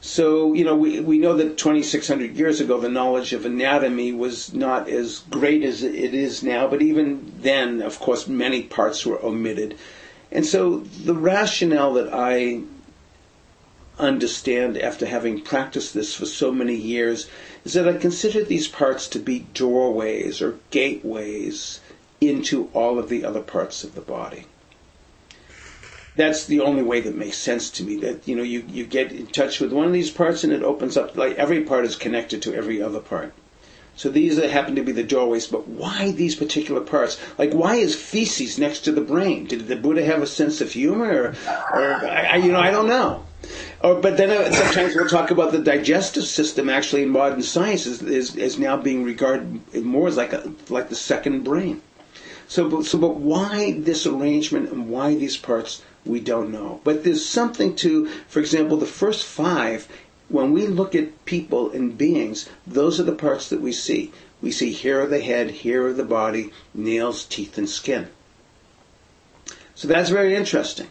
[0.00, 4.52] So, you know, we, we know that 2,600 years ago the knowledge of anatomy was
[4.52, 9.24] not as great as it is now, but even then, of course, many parts were
[9.24, 9.78] omitted.
[10.32, 12.62] And so the rationale that I
[13.98, 17.28] understand after having practiced this for so many years
[17.64, 21.80] is that I consider these parts to be doorways or gateways
[22.20, 24.46] into all of the other parts of the body.
[26.16, 27.96] That's the only way that makes sense to me.
[27.96, 30.62] That you know, you, you get in touch with one of these parts and it
[30.62, 33.32] opens up like every part is connected to every other part.
[33.96, 37.20] So these happen to be the doorways, but why these particular parts?
[37.38, 39.46] Like, why is feces next to the brain?
[39.46, 41.36] Did the Buddha have a sense of humor, or,
[41.72, 43.24] or I- you know, I don't know.
[43.82, 46.68] Or, but then uh, sometimes we'll talk about the digestive system.
[46.68, 50.88] Actually, in modern science, is, is, is now being regarded more as like a, like
[50.88, 51.82] the second brain.
[52.48, 55.82] So, but, so, but why this arrangement and why these parts?
[56.04, 56.80] We don't know.
[56.84, 59.88] But there's something to, for example, the first five.
[60.28, 64.12] When we look at people and beings, those are the parts that we see.
[64.42, 68.08] We see here are the head, here are the body, nails, teeth, and skin.
[69.74, 70.88] So that's very interesting.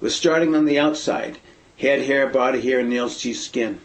[0.00, 1.38] We're starting on the outside
[1.78, 3.80] head, hair, body, hair, nails, teeth, skin.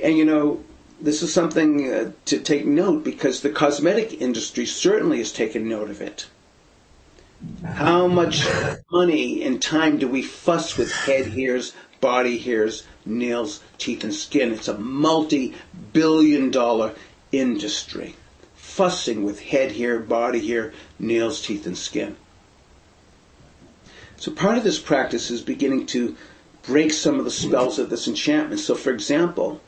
[0.00, 0.64] And you know,
[1.00, 5.90] this is something uh, to take note because the cosmetic industry certainly has taken note
[5.90, 6.26] of it.
[7.64, 8.46] How much
[8.90, 14.52] money and time do we fuss with head hairs, body hairs, nails, teeth, and skin?
[14.52, 15.54] It's a multi
[15.92, 16.94] billion dollar
[17.32, 18.16] industry.
[18.54, 22.16] Fussing with head hair, body hair, nails, teeth, and skin.
[24.16, 26.16] So part of this practice is beginning to
[26.66, 28.60] break some of the spells of this enchantment.
[28.60, 29.60] So, for example,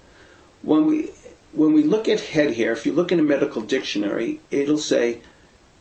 [0.62, 1.11] when we
[1.53, 5.20] when we look at head hair, if you look in a medical dictionary, it'll say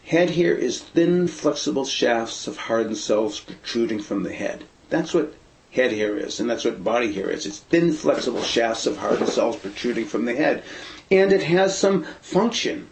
[0.06, 4.64] head hair is thin, flexible shafts of hardened cells protruding from the head.
[4.90, 5.34] That's what
[5.72, 7.46] head hair is, and that's what body hair is.
[7.46, 10.64] It's thin, flexible shafts of hardened cells protruding from the head,
[11.12, 12.88] and it has some function.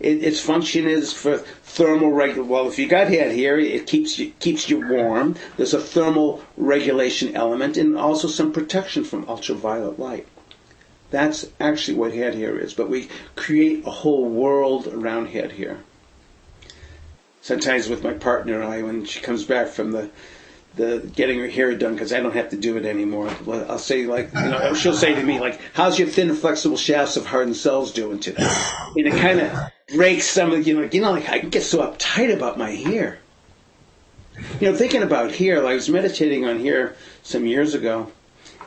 [0.00, 4.18] It, its function is for thermal regu- Well, if you got head hair, it keeps
[4.18, 5.36] you keeps you warm.
[5.56, 10.26] There's a thermal regulation element, and also some protection from ultraviolet light.
[11.10, 12.72] That's actually what head hair is.
[12.72, 15.78] But we create a whole world around head hair.
[17.42, 20.10] Sometimes with my partner and I, when she comes back from the
[20.76, 23.28] the getting her hair done because I don't have to do it anymore.
[23.48, 27.16] I'll say like, you know, she'll say to me like, "How's your thin, flexible shafts
[27.16, 28.46] of hardened cells doing today?"
[28.96, 31.62] And it kind of breaks some of you know, you know, like I can get
[31.62, 33.18] so uptight about my hair.
[34.60, 38.10] You know, thinking about hair, like I was meditating on hair some years ago,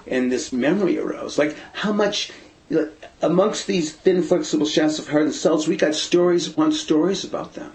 [0.05, 1.38] and this memory arose.
[1.38, 2.32] Like how much.
[3.21, 7.71] Amongst these thin, flexible shafts of hardened cells, we got stories upon stories about them.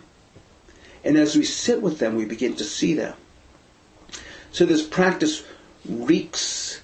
[1.04, 3.14] And as we sit with them, we begin to see them.
[4.50, 5.44] So this practice
[5.88, 6.80] reeks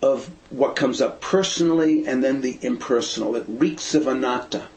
[0.00, 3.36] of what comes up personally and then the impersonal.
[3.36, 4.68] It reeks of anatta,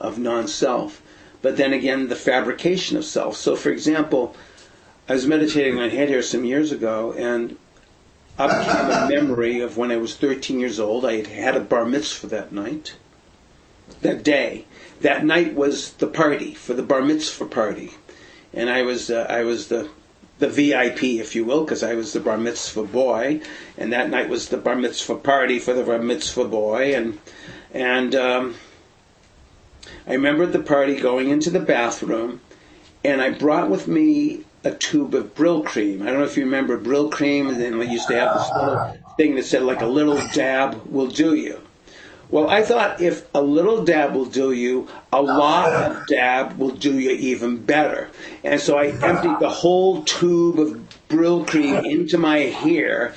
[0.00, 1.02] of non self.
[1.42, 3.36] But then again, the fabrication of self.
[3.36, 4.34] So, for example,
[5.08, 7.58] I was meditating on head hair some years ago, and
[8.38, 11.04] up came a memory of when I was 13 years old.
[11.04, 12.96] I had had a bar mitzvah that night,
[14.00, 14.64] that day.
[15.02, 17.92] That night was the party for the bar mitzvah party,
[18.52, 19.90] and I was uh, I was the
[20.38, 23.40] the VIP, if you will, because I was the bar mitzvah boy,
[23.78, 27.18] and that night was the bar mitzvah party for the bar mitzvah boy, and
[27.72, 28.54] and um,
[30.06, 32.40] I remember at the party going into the bathroom,
[33.04, 36.02] and I brought with me a tube of Brylcreem.
[36.02, 38.98] I don't know if you remember Brylcreem, and then we used to have this little
[39.16, 41.60] thing that said like a little dab will do you.
[42.30, 46.70] Well, I thought if a little dab will do you, a lot of dab will
[46.70, 48.08] do you even better.
[48.42, 53.14] And so I emptied the whole tube of Brylcreem into my hair,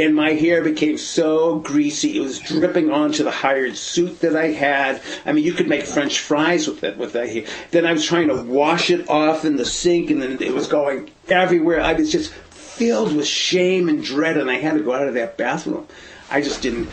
[0.00, 4.48] and my hair became so greasy it was dripping onto the hired suit that I
[4.48, 5.02] had.
[5.26, 7.44] I mean, you could make French fries with it with that hair.
[7.70, 10.68] Then I was trying to wash it off in the sink, and then it was
[10.68, 11.80] going everywhere.
[11.80, 15.14] I was just filled with shame and dread, and I had to go out of
[15.14, 15.86] that bathroom.
[16.30, 16.88] I just didn't.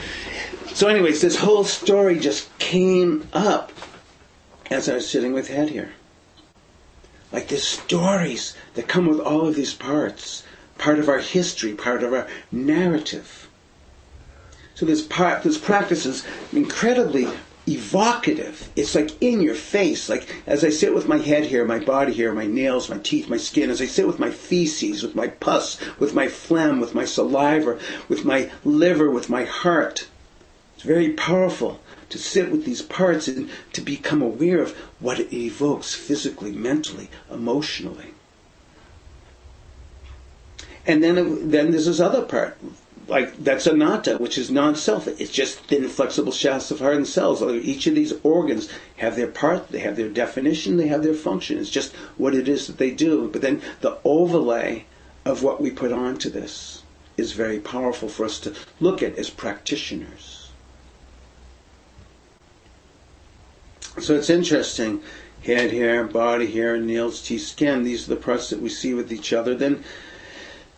[0.73, 3.71] So, anyways, this whole story just came up
[4.69, 5.91] as I was sitting with head here.
[7.31, 10.43] Like there's stories that come with all of these parts,
[10.77, 13.49] part of our history, part of our narrative.
[14.75, 17.27] So this part, this practice is incredibly
[17.67, 18.69] evocative.
[18.75, 20.07] It's like in your face.
[20.07, 23.27] Like as I sit with my head here, my body here, my nails, my teeth,
[23.27, 26.95] my skin, as I sit with my feces, with my pus, with my phlegm, with
[26.95, 30.07] my saliva, with my liver, with my heart.
[30.75, 35.33] It's very powerful to sit with these parts and to become aware of what it
[35.33, 38.13] evokes physically, mentally, emotionally.
[40.87, 42.57] And then, then there's this other part,
[43.07, 45.07] like that's anatta, which is non-self.
[45.07, 47.43] It's just thin, flexible shafts of hardened cells.
[47.43, 51.57] Each of these organs have their part, they have their definition, they have their function.
[51.57, 53.27] It's just what it is that they do.
[53.29, 54.85] But then the overlay
[55.25, 56.83] of what we put onto this
[57.17, 60.51] is very powerful for us to look at as practitioners.
[63.99, 65.01] So it's interesting.
[65.43, 67.83] Head hair, body hair, nails, teeth, skin.
[67.83, 69.55] These are the parts that we see with each other.
[69.55, 69.83] Then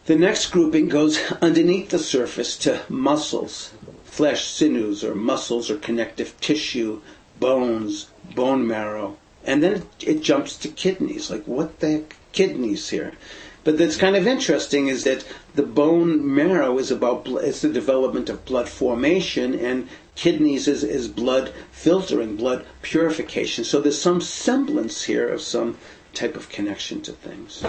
[0.10, 3.72] the next grouping goes underneath the surface to muscles,
[4.06, 7.00] flesh, sinews, or muscles or connective tissue,
[7.40, 11.30] bones, bone marrow, and then it, jumps to kidneys.
[11.30, 13.14] Like, what the heck, kidneys here?
[13.64, 18.30] But that's kind of interesting is that the bone marrow is about it's the development
[18.30, 23.64] of blood formation, and kidneys is, is blood filtering, blood purification.
[23.64, 25.78] So there's some semblance here of some
[26.16, 27.64] type of connection to things.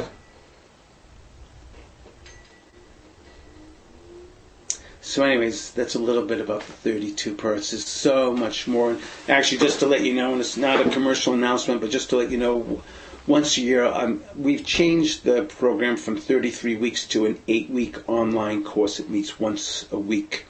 [5.10, 7.72] So, anyways, that's a little bit about the 32 parts.
[7.72, 8.96] There's so much more.
[9.28, 12.16] Actually, just to let you know, and it's not a commercial announcement, but just to
[12.16, 12.80] let you know,
[13.26, 18.08] once a year, um, we've changed the program from 33 weeks to an eight week
[18.08, 19.00] online course.
[19.00, 20.46] It meets once a week.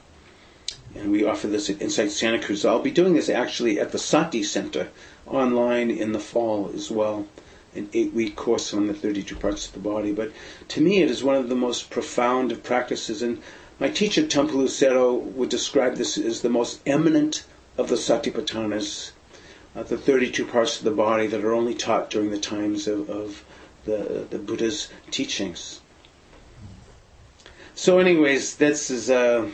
[0.93, 2.63] And we offer this at Insight Santa Cruz.
[2.63, 4.89] I'll be doing this actually at the Sati Center
[5.25, 7.25] online in the fall as well.
[7.73, 10.11] An eight week course on the 32 parts of the body.
[10.11, 10.31] But
[10.67, 13.23] to me, it is one of the most profound of practices.
[13.23, 13.41] And
[13.81, 17.45] my teacher, Taungpulu Sayadaw, would describe this as the most eminent
[17.79, 19.09] of the Satipatthanas,
[19.75, 23.09] uh, the 32 parts of the body that are only taught during the times of,
[23.09, 23.43] of
[23.85, 25.81] the, the Buddha's teachings.
[27.73, 29.09] So, anyways, this is.
[29.09, 29.49] Uh,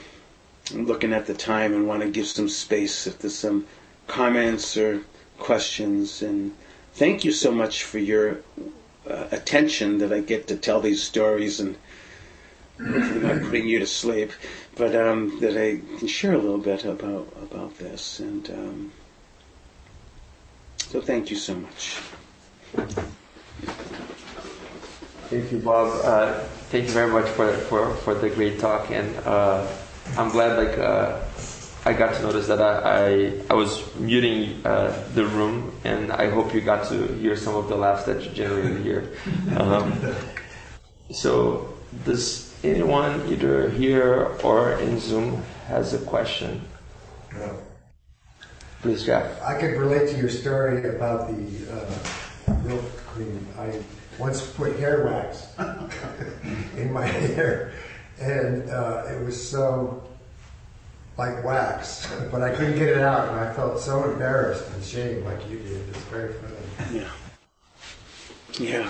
[0.74, 3.66] I'm looking at the time and want to give some space if there's some
[4.08, 5.04] comments or
[5.40, 6.22] questions.
[6.22, 6.54] And
[6.94, 8.40] thank you so much for your
[9.10, 11.78] uh, attention that I get to tell these stories and
[12.78, 14.32] hopefully not putting you to sleep,
[14.76, 18.20] but um, that I can share a little bit about about this.
[18.20, 18.92] And um,
[20.78, 22.00] so, thank you so much.
[25.30, 26.00] Thank you, Bob.
[26.06, 26.40] Uh,
[26.72, 29.68] thank you very much for, for, for the great talk, and uh,
[30.18, 31.20] I'm glad like uh,
[31.84, 32.72] I got to notice that I
[33.10, 37.56] I, I was muting uh, the room, and I hope you got to hear some
[37.56, 39.12] of the laughs that you generated here.
[39.58, 40.16] Um,
[41.12, 41.74] so,
[42.06, 46.62] does anyone either here or in Zoom has a question?
[47.34, 47.58] No.
[48.82, 49.42] Please, Jeff.
[49.42, 53.48] I could relate to your story about the uh, milk cream.
[53.58, 53.82] I
[54.20, 55.48] once put hair wax
[56.78, 57.74] in my hair,
[58.20, 60.04] and uh, it was so
[61.18, 65.26] like wax, but I couldn't get it out, and I felt so embarrassed and ashamed,
[65.26, 65.90] like you did.
[65.90, 67.00] It's very funny.
[67.00, 67.10] Yeah.
[68.60, 68.90] Yeah.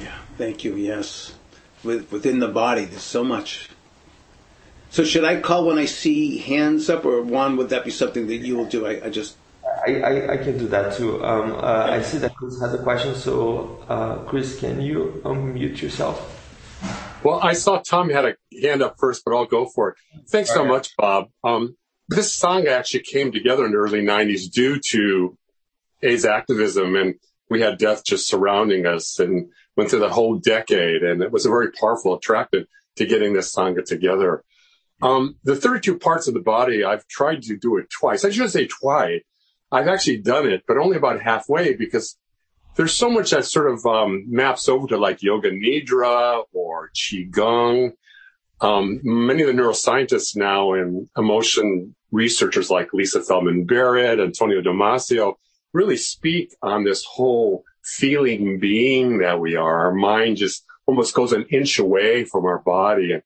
[0.00, 0.16] Yeah.
[0.38, 0.76] Thank you.
[0.76, 1.34] Yes.
[1.84, 3.68] With, within the body, there's so much.
[4.90, 7.56] So should I call when I see hands up, or Juan?
[7.56, 8.86] Would that be something that you will do?
[8.86, 9.36] I, I just.
[9.86, 11.24] I, I, I can do that too.
[11.24, 15.80] Um, uh, I see that Chris has a question, so uh, Chris, can you unmute
[15.80, 16.38] yourself?
[17.24, 19.96] Well, I saw Tom had a hand up first, but I'll go for it.
[20.28, 21.28] Thanks so much, Bob.
[21.42, 21.76] Um,
[22.08, 25.38] this sangha actually came together in the early 90s due to
[26.02, 27.14] AIDS activism, and
[27.48, 31.46] we had death just surrounding us and went through the whole decade, and it was
[31.46, 32.66] a very powerful attractive
[32.96, 34.44] to getting this sangha together.
[35.02, 38.24] Um, the 32 parts of the body, I've tried to do it twice.
[38.24, 39.22] I shouldn't say twice.
[39.70, 42.16] I've actually done it, but only about halfway because
[42.76, 47.92] there's so much that sort of um, maps over to like yoga nidra or qigong.
[48.60, 55.34] Um, many of the neuroscientists now and emotion researchers like Lisa Feldman Barrett, Antonio Damasio
[55.72, 59.86] really speak on this whole feeling being that we are.
[59.86, 63.12] Our mind just almost goes an inch away from our body.
[63.12, 63.22] And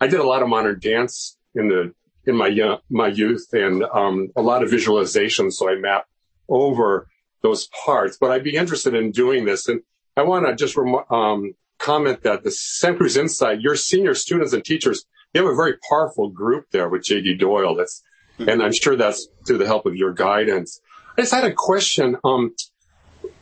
[0.00, 1.94] I did a lot of modern dance in the
[2.24, 5.50] in my young, my youth and um, a lot of visualization.
[5.50, 6.06] So I map
[6.48, 7.08] over
[7.42, 8.16] those parts.
[8.20, 9.82] But I'd be interested in doing this, and
[10.16, 14.52] I want to just rem- um, comment that the Santa Cruz Insight, your senior students
[14.52, 17.74] and teachers, you have a very powerful group there with JD Doyle.
[17.74, 18.02] That's,
[18.38, 20.80] and I'm sure that's through the help of your guidance.
[21.16, 22.16] I just had a question.
[22.24, 22.54] Um,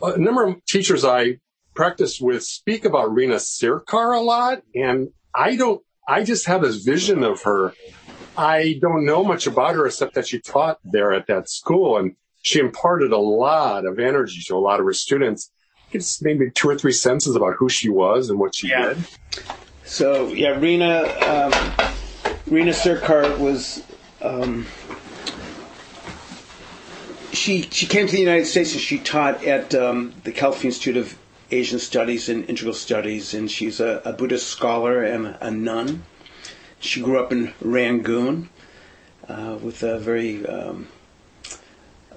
[0.02, 1.38] a number of teachers I
[1.74, 5.82] practice with speak about Rina Sircar a lot, and I don't.
[6.08, 7.76] I just have this vision of her.
[8.36, 12.16] I don't know much about her except that she taught there at that school, and
[12.42, 15.50] she imparted a lot of energy to a lot of her students.
[15.92, 18.94] I just maybe two or three sentences about who she was and what she Yeah.
[18.94, 19.04] did.
[19.84, 21.74] So yeah, Rina um,
[22.46, 23.82] Rina Sircar was
[24.20, 24.68] um,
[27.40, 30.98] she she came to the United States and she taught at um, the California Institute
[30.98, 31.18] of
[31.50, 36.04] Asian Studies and Integral Studies, and she's a, a Buddhist scholar and a nun.
[36.80, 38.50] She grew up in Rangoon
[39.26, 40.88] uh, with a very um,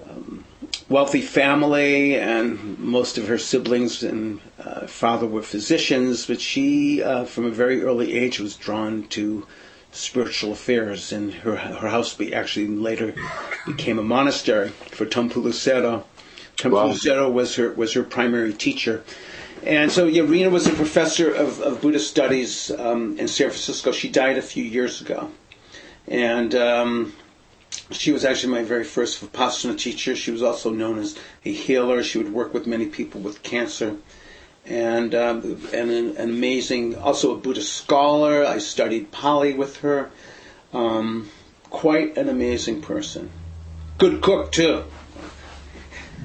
[0.08, 0.44] um,
[0.90, 6.26] wealthy family, and most of her siblings and uh, father were physicians.
[6.26, 9.46] But she, uh, from a very early age, was drawn to
[9.94, 13.14] spiritual affairs, and her her house be actually later
[13.66, 16.02] became a monastery for Taungpulu Sayadaw.
[16.56, 16.92] Taungpulu Wow.
[16.92, 19.02] Sayadaw was her was her primary teacher.
[19.64, 23.92] And so, yeah, Rina was a professor of, of Buddhist studies um, in San Francisco.
[23.92, 25.30] She died a few years ago.
[26.06, 27.14] And um,
[27.90, 30.16] she was actually my very first Vipassana teacher.
[30.16, 31.16] She was also known as
[31.46, 32.02] a healer.
[32.02, 33.96] She would work with many people with cancer.
[34.66, 35.42] And, um,
[35.72, 38.44] and an, an, amazing, also a Buddhist scholar.
[38.46, 40.10] I studied Pali with her.
[40.72, 41.28] Um,
[41.68, 43.30] quite an amazing person.
[43.98, 44.84] Good cook, too.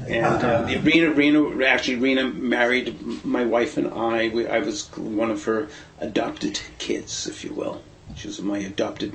[0.08, 4.30] And uh, Rina, Rina, actually, Rina married my wife and I.
[4.30, 5.68] We, I was one of her
[6.00, 7.84] adopted kids, if you will.
[8.16, 9.14] She was my adopted,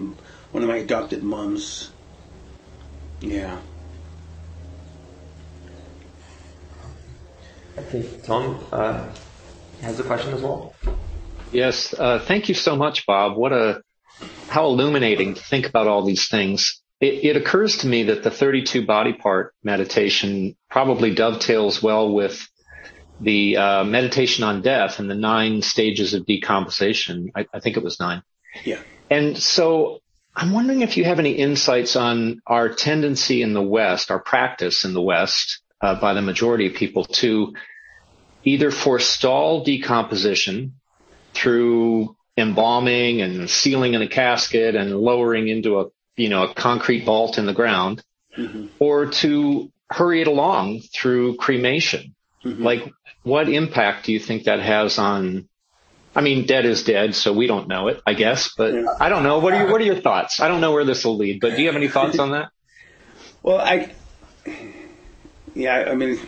[0.52, 1.90] one of my adopted moms.
[3.20, 3.58] Yeah.
[7.76, 9.08] I think Tom uh,
[9.80, 10.74] has a question as well.
[11.52, 13.36] Yes, uh, thank you so much, Bob.
[13.36, 13.82] What a
[14.48, 16.80] how illuminating to think about all these things.
[17.00, 22.48] It, it occurs to me that the 32 body part meditation probably dovetails well with
[23.20, 27.32] the uh, meditation on death and the nine stages of decomposition.
[27.34, 28.22] I, I think it was nine.
[28.64, 28.80] Yeah.
[29.10, 30.00] And so
[30.34, 34.84] I'm wondering if you have any insights on our tendency in the West, our practice
[34.84, 37.52] in the West, uh, by the majority of people to
[38.42, 40.74] either forestall decomposition
[41.34, 47.04] through embalming and sealing in a casket and lowering into a, you know, a concrete
[47.04, 48.02] vault in the ground,
[48.36, 48.66] mm-hmm.
[48.78, 52.14] or to hurry it along through cremation.
[52.44, 52.62] Mm-hmm.
[52.62, 55.48] Like, what impact do you think that has on
[56.16, 58.54] I mean, dead is dead, so we don't know it, I guess.
[58.56, 58.86] But yeah.
[59.00, 59.40] I don't know.
[59.40, 60.38] What are your What are your thoughts?
[60.40, 62.50] I don't know where this will lead, but do you have any thoughts on that?
[63.42, 63.92] Well, I,
[65.54, 66.20] yeah, I mean,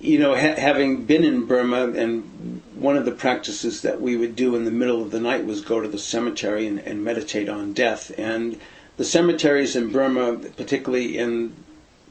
[0.00, 4.34] you know, ha- having been in Burma, and one of the practices that we would
[4.34, 7.48] do in the middle of the night was go to the cemetery and, and meditate
[7.48, 8.10] on death.
[8.18, 8.58] And
[8.96, 11.54] the cemeteries in Burma, particularly in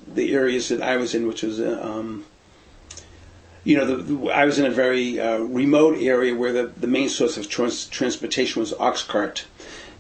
[0.08, 2.26] the areas that I was in, which was um,
[3.64, 7.10] you know, the, I was in a very uh, remote area where the, the main
[7.10, 9.46] source of trans- transportation was ox cart,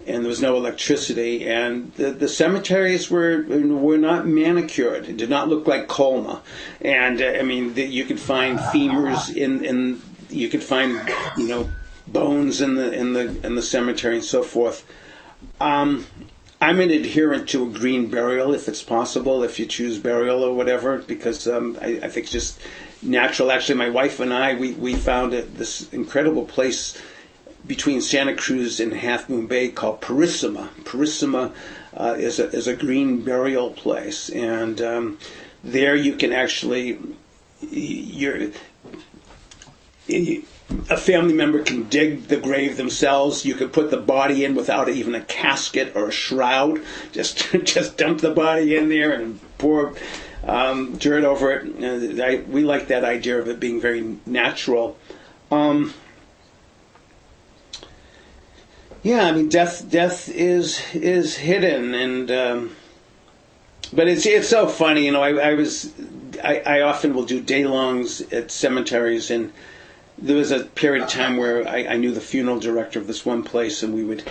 [0.07, 5.07] and there was no electricity, and the, the cemeteries were were not manicured.
[5.07, 6.41] It did not look like Colma,
[6.81, 10.99] and uh, I mean, the, you could find femurs in in you could find
[11.37, 11.69] you know
[12.07, 14.85] bones in the in the in the cemetery and so forth.
[15.59, 16.05] Um,
[16.59, 20.53] I'm an adherent to a green burial if it's possible, if you choose burial or
[20.53, 22.59] whatever, because um, I, I think just
[23.01, 23.51] natural.
[23.51, 27.01] Actually, my wife and I, we, we found this incredible place
[27.65, 30.69] between Santa Cruz and Half Moon Bay called Parissima.
[30.83, 31.53] Parissima
[31.95, 35.19] uh, is, a, is a green burial place, and um,
[35.63, 36.97] there you can actually,
[37.69, 38.51] you're,
[40.89, 43.45] a family member can dig the grave themselves.
[43.45, 46.81] You can put the body in without even a casket or a shroud.
[47.11, 49.93] Just just dump the body in there and pour
[50.43, 52.19] um, dirt over it.
[52.19, 54.97] I, we like that idea of it being very natural.
[55.51, 55.93] Um,
[59.03, 62.75] yeah, I mean, death death is is hidden, and um,
[63.91, 65.23] but it's it's so funny, you know.
[65.23, 65.91] I, I was
[66.43, 69.51] I, I often will do day longs at cemeteries, and
[70.19, 73.25] there was a period of time where I, I knew the funeral director of this
[73.25, 74.23] one place, and we would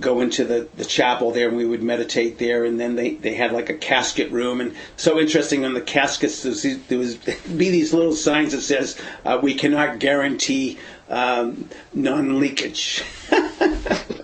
[0.00, 3.34] go into the, the chapel there and we would meditate there and then they, they
[3.34, 7.14] had like a casket room and so interesting on the caskets there was
[7.56, 13.42] be these little signs that says uh, we cannot guarantee um, non-leakage and,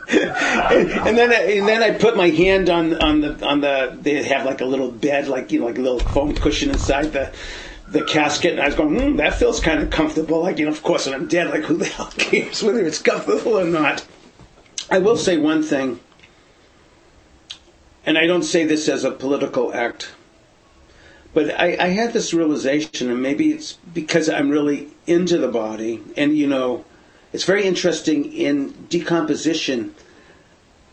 [0.08, 4.22] and, then I, and then I put my hand on on the on the they
[4.24, 7.32] have like a little bed like you know like a little foam cushion inside the
[7.90, 10.42] the casket, and I was going, hmm, that feels kind of comfortable.
[10.42, 13.02] Like, you know, of course, when I'm dead, like, who the hell cares whether it's
[13.02, 14.06] comfortable or not?
[14.90, 16.00] I will say one thing,
[18.06, 20.12] and I don't say this as a political act,
[21.32, 26.02] but I, I had this realization, and maybe it's because I'm really into the body,
[26.16, 26.84] and you know,
[27.32, 29.94] it's very interesting in decomposition.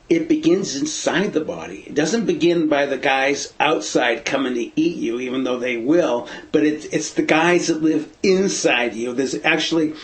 [0.10, 1.84] It begins inside the body.
[1.88, 6.30] It doesn't begin by the guys outside coming to eat you, even though they will,
[6.52, 9.14] but it's, it's the guys that live inside you.
[9.14, 9.96] There's actually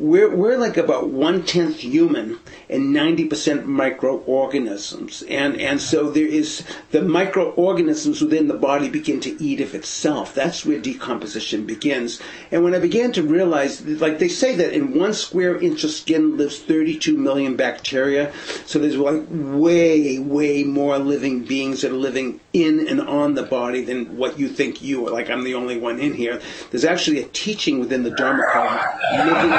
[0.00, 2.38] we're, we're like about one tenth human
[2.68, 5.22] and 90% microorganisms.
[5.22, 10.34] And, and so there is the microorganisms within the body begin to eat of itself.
[10.34, 12.20] That's where decomposition begins.
[12.50, 15.90] And when I began to realize, like they say that in one square inch of
[15.90, 18.32] skin lives 32 million bacteria.
[18.66, 23.42] So there's like way, way more living beings that are living in and on the
[23.42, 25.10] body than what you think you are.
[25.10, 26.40] Like I'm the only one in here.
[26.70, 28.80] There's actually a teaching within the Dharma called
[29.12, 29.50] living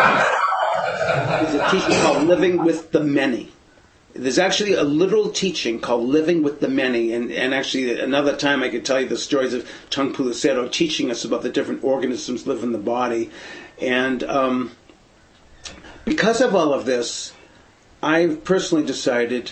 [1.42, 3.52] there's a teaching called Living with the Many.
[4.14, 8.64] There's actually a literal teaching called Living with the Many, and, and actually another time
[8.64, 12.48] I could tell you the stories of Taungpulu Sayadaw teaching us about the different organisms
[12.48, 13.30] live in the body.
[13.80, 14.72] And um,
[16.06, 17.34] because of all of this,
[18.02, 19.52] I've personally decided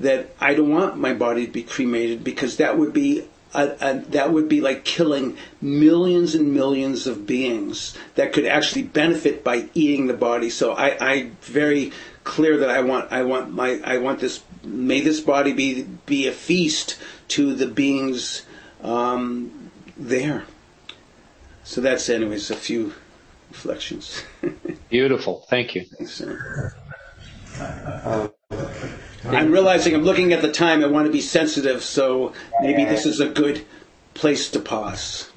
[0.00, 3.24] that I don't want my body to be cremated because that would be
[3.54, 8.82] a, a, that would be like killing millions and millions of beings that could actually
[8.82, 10.50] benefit by eating the body.
[10.50, 11.92] So I, I very
[12.24, 16.26] clear that I want I want my I want this may this body be be
[16.26, 18.44] a feast to the beings
[18.82, 20.44] um, there.
[21.64, 22.92] So that's anyways a few
[23.50, 24.22] reflections.
[24.90, 25.46] Beautiful.
[25.48, 25.84] Thank you.
[29.28, 30.84] I'm realizing I'm looking at the time.
[30.84, 33.64] I want to be sensitive, so maybe this is a good
[34.14, 35.30] place to pause.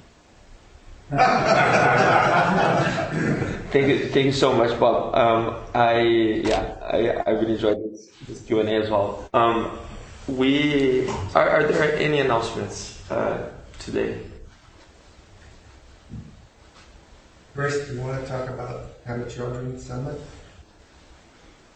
[3.72, 5.16] Thank you, thank you so much, Bob.
[5.16, 9.30] Um, I yeah, I, I really enjoyed this, this Q and A as well.
[9.34, 9.78] Um,
[10.28, 14.20] we are, are there any announcements uh, today?
[17.56, 20.20] First, do you want to talk about Pema Chodron's Summit?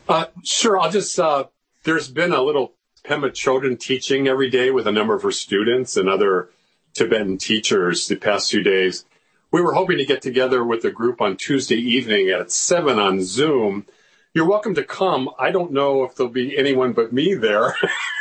[0.07, 0.79] Uh, sure.
[0.79, 1.45] I'll just, uh,
[1.83, 2.73] there's been a little
[3.03, 6.49] Pema Chodron teaching every day with a number of her students and other
[6.93, 9.05] Tibetan teachers the past few days.
[9.51, 13.21] We were hoping to get together with a group on Tuesday evening at 7 on
[13.21, 13.85] Zoom.
[14.33, 15.29] You're welcome to come.
[15.37, 17.75] I don't know if there'll be anyone but me there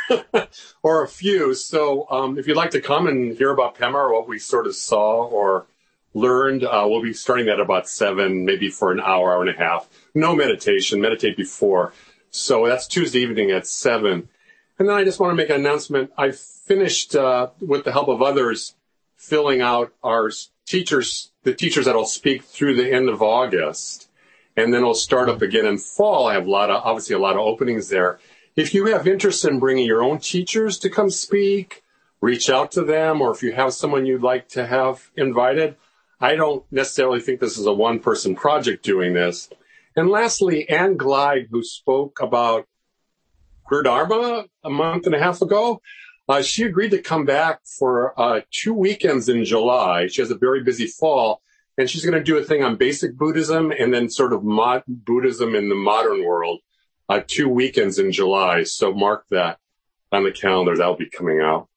[0.83, 1.55] or a few.
[1.55, 4.67] So um, if you'd like to come and hear about Pema or what we sort
[4.67, 5.65] of saw or
[6.13, 9.57] learned, uh, we'll be starting at about 7, maybe for an hour, hour and a
[9.57, 9.89] half.
[10.13, 11.93] No meditation, meditate before.
[12.35, 14.27] So that's Tuesday evening at 7.
[14.79, 16.11] And then I just want to make an announcement.
[16.17, 18.73] I finished, uh, with the help of others,
[19.15, 20.31] filling out our
[20.65, 24.09] teachers, the teachers that'll speak through the end of August.
[24.57, 26.25] And then it'll start up again in fall.
[26.25, 28.19] I have a lot of, obviously a lot of openings there.
[28.55, 31.83] If you have interest in bringing your own teachers to come speak,
[32.19, 35.75] reach out to them, or if you have someone you'd like to have invited,
[36.19, 39.49] I don't necessarily think this is a one person project doing this.
[39.95, 42.67] And lastly, Anne Glide, who spoke about
[43.67, 45.81] her Dharma a month and a half ago,
[46.27, 50.07] uh, she agreed to come back for uh, two weekends in July.
[50.07, 51.41] She has a very busy fall,
[51.77, 54.83] and she's going to do a thing on basic Buddhism and then sort of mod-
[54.87, 56.59] Buddhism in the modern world.
[57.09, 59.59] Uh, two weekends in July, so mark that
[60.11, 60.75] on the calendar.
[60.75, 61.67] That'll be coming out.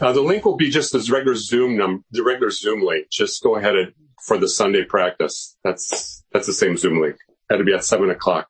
[0.00, 3.08] Uh, the link will be just as regular Zoom num- the regular Zoom link.
[3.10, 3.92] Just go ahead and
[4.24, 5.56] for the Sunday practice.
[5.64, 7.16] That's that's the same Zoom link.
[7.48, 8.48] That'll be at seven o'clock.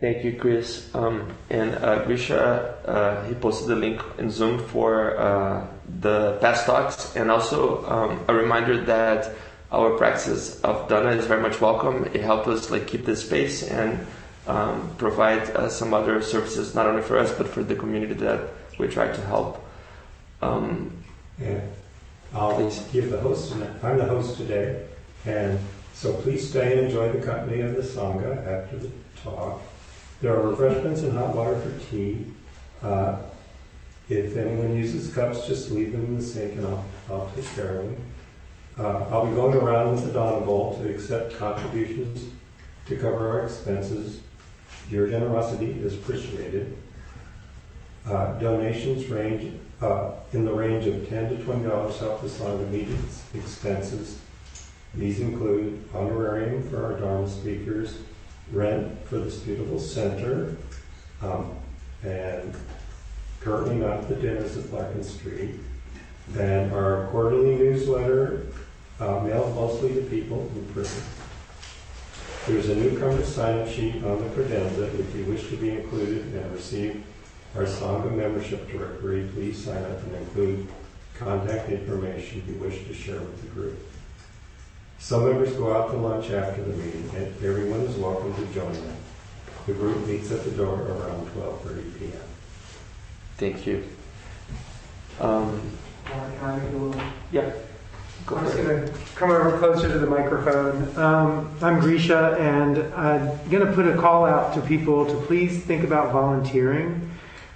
[0.00, 0.94] Thank you, Chris.
[0.94, 5.66] Um, and uh, Grisha, uh, he posted the link in Zoom for uh,
[6.00, 9.34] the past talks, and also um, a reminder that
[9.72, 12.04] our practice of Dana is very much welcome.
[12.14, 14.06] It helps us like keep this space and
[14.46, 18.48] um, provide uh, some other services, not only for us but for the community that
[18.78, 19.64] we try to help.
[20.40, 20.92] Um,
[21.40, 21.60] yeah.
[22.34, 22.78] I'll Please.
[22.92, 24.86] give the host, I'm the host today,
[25.24, 25.58] and
[25.98, 28.88] so please stay and enjoy the company of the Sangha after the
[29.20, 29.60] talk.
[30.22, 32.24] There are refreshments and hot water for tea.
[32.80, 33.16] Uh,
[34.08, 37.80] if anyone uses cups, just leave them in the sink and I'll, I'll take care
[37.80, 37.96] of them.
[38.78, 42.32] Uh, I'll be going around with the Dana Bowl to accept contributions
[42.86, 44.20] to cover our expenses.
[44.88, 46.76] Your generosity is appreciated.
[48.06, 52.70] Uh, donations range uh, in the range of 10 to 20 dollars help the Sangha
[52.70, 54.20] meet its expenses.
[54.98, 57.98] These include honorarium for our Dharma speakers,
[58.50, 60.56] rent for this beautiful center,
[61.22, 61.54] um,
[62.02, 62.52] and
[63.40, 65.54] currently not the dinners at Larkin Street,
[66.36, 68.46] and our quarterly newsletter
[68.98, 71.04] uh, mailed mostly to people in prison.
[72.48, 76.52] There's a newcomer sign-up sheet on the credenza if you wish to be included and
[76.52, 77.04] receive
[77.54, 79.28] our Sangha membership directory.
[79.32, 80.66] Please sign up and include
[81.16, 83.78] contact information you wish to share with the group.
[84.98, 88.72] Some members go out to lunch after the meeting, and everyone is welcome to join
[88.72, 88.96] them.
[89.66, 92.12] The group meets at the door around 12:30 p.m.
[93.36, 93.84] thank you.
[95.20, 95.60] Um,
[96.42, 97.02] I make a little?
[97.32, 97.52] yeah.
[98.26, 100.96] Go I'm just going to come over closer to the microphone.
[100.98, 105.62] Um, I'm Grisha, and I'm going to put a call out to people to please
[105.62, 107.10] think about volunteering.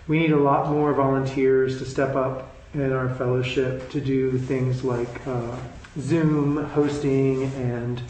[0.07, 4.83] We need a lot more volunteers to step up in our fellowship to do things
[4.85, 5.57] like uh,
[5.99, 8.03] Zoom hosting, and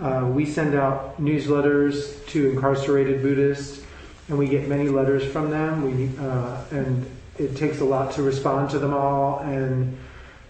[0.00, 3.84] uh, we send out newsletters to incarcerated Buddhists,
[4.28, 5.82] and we get many letters from them.
[5.82, 7.04] We uh, and
[7.38, 9.96] it takes a lot to respond to them all and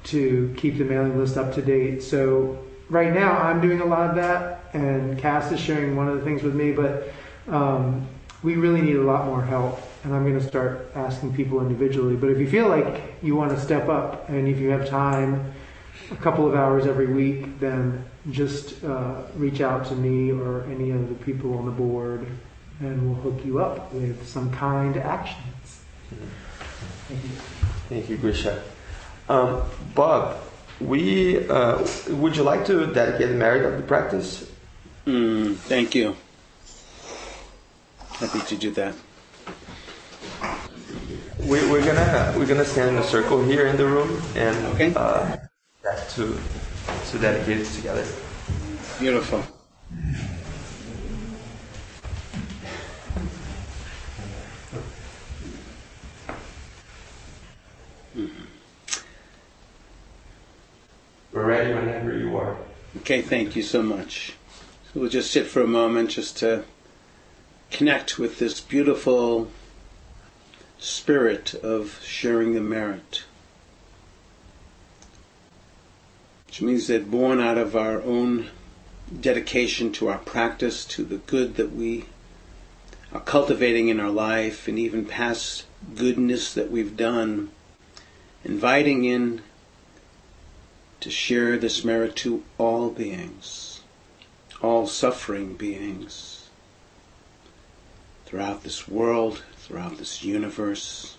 [0.04, 2.02] to keep the mailing list up to date.
[2.02, 2.58] So
[2.88, 6.24] right now I'm doing a lot of that, and Cass is sharing one of the
[6.24, 7.12] things with me, but
[7.48, 8.06] um,
[8.42, 9.80] we really need a lot more help.
[10.04, 12.14] And I'm going to start asking people individually.
[12.14, 15.52] But if you feel like you want to step up, and if you have time,
[16.10, 20.90] a couple of hours every week, then just uh, reach out to me or any
[20.90, 22.26] of the people on the board.
[22.80, 25.82] and we'll hook you up with some kind actions.
[27.08, 27.30] Thank you.
[27.88, 28.62] Thank you, Grisha.
[29.28, 29.62] Um,
[29.94, 30.36] Bob,
[30.80, 34.48] we uh, would you like to dedicate the merit of the practice?
[35.06, 36.14] Mm, thank you.
[38.22, 38.94] Happy to do that.
[41.46, 44.92] We, we're gonna we're gonna stand in a circle here in the room and Okay.
[44.94, 45.36] uh,
[45.96, 46.38] to
[47.10, 48.06] to dedicate it together.
[48.98, 49.42] Beautiful.
[61.32, 62.56] We're ready whenever you are.
[62.98, 64.34] Okay, thank you so much.
[64.92, 66.64] So we'll just sit for a moment just to
[67.70, 69.50] connect with this beautiful
[70.78, 73.24] spirit of sharing the merit.
[76.58, 78.50] Which means that born out of our own
[79.20, 82.06] dedication to our practice, to the good that we
[83.12, 87.52] are cultivating in our life, and even past goodness that we've done,
[88.44, 89.42] inviting in
[90.98, 93.82] to share this merit to all beings,
[94.60, 96.48] all suffering beings,
[98.26, 101.17] throughout this world, throughout this universe.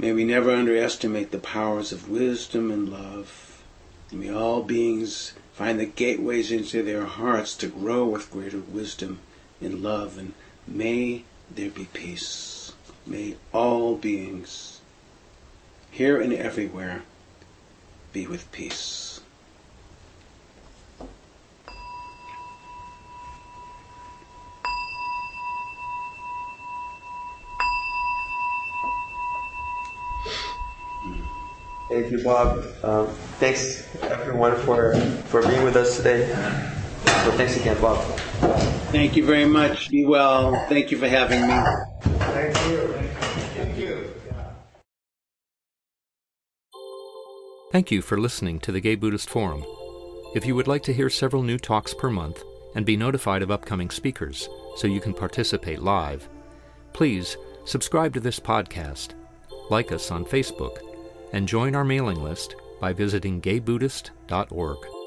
[0.00, 3.62] May we never underestimate the powers of wisdom and love.
[4.10, 9.18] May all beings find the gateways into their hearts to grow with greater wisdom
[9.60, 10.16] and love.
[10.16, 10.32] And
[10.66, 11.24] may
[11.54, 12.72] there be peace.
[13.06, 14.80] May all beings
[15.90, 17.02] here and everywhere,
[18.14, 19.20] be with peace.
[31.90, 32.64] Thank you, Bob.
[32.84, 33.08] Um,
[33.40, 34.94] thanks everyone for
[35.26, 36.24] for being with us today.
[37.24, 37.98] So thanks again, Bob.
[38.92, 39.90] Thank you very much.
[39.90, 40.54] Be well.
[40.68, 41.54] Thank you for having me.
[42.30, 42.92] Thank you.
[43.56, 44.14] Thank you
[47.72, 49.64] Thank you for listening to the Gay Buddhist Forum.
[50.34, 52.42] If you would like to hear several new talks per month
[52.76, 56.28] and be notified of upcoming speakers so you can participate live,
[56.92, 59.14] please subscribe to this podcast,
[59.70, 60.78] like us on Facebook,
[61.32, 64.99] and join our mailing list by visiting gaybuddhist.org.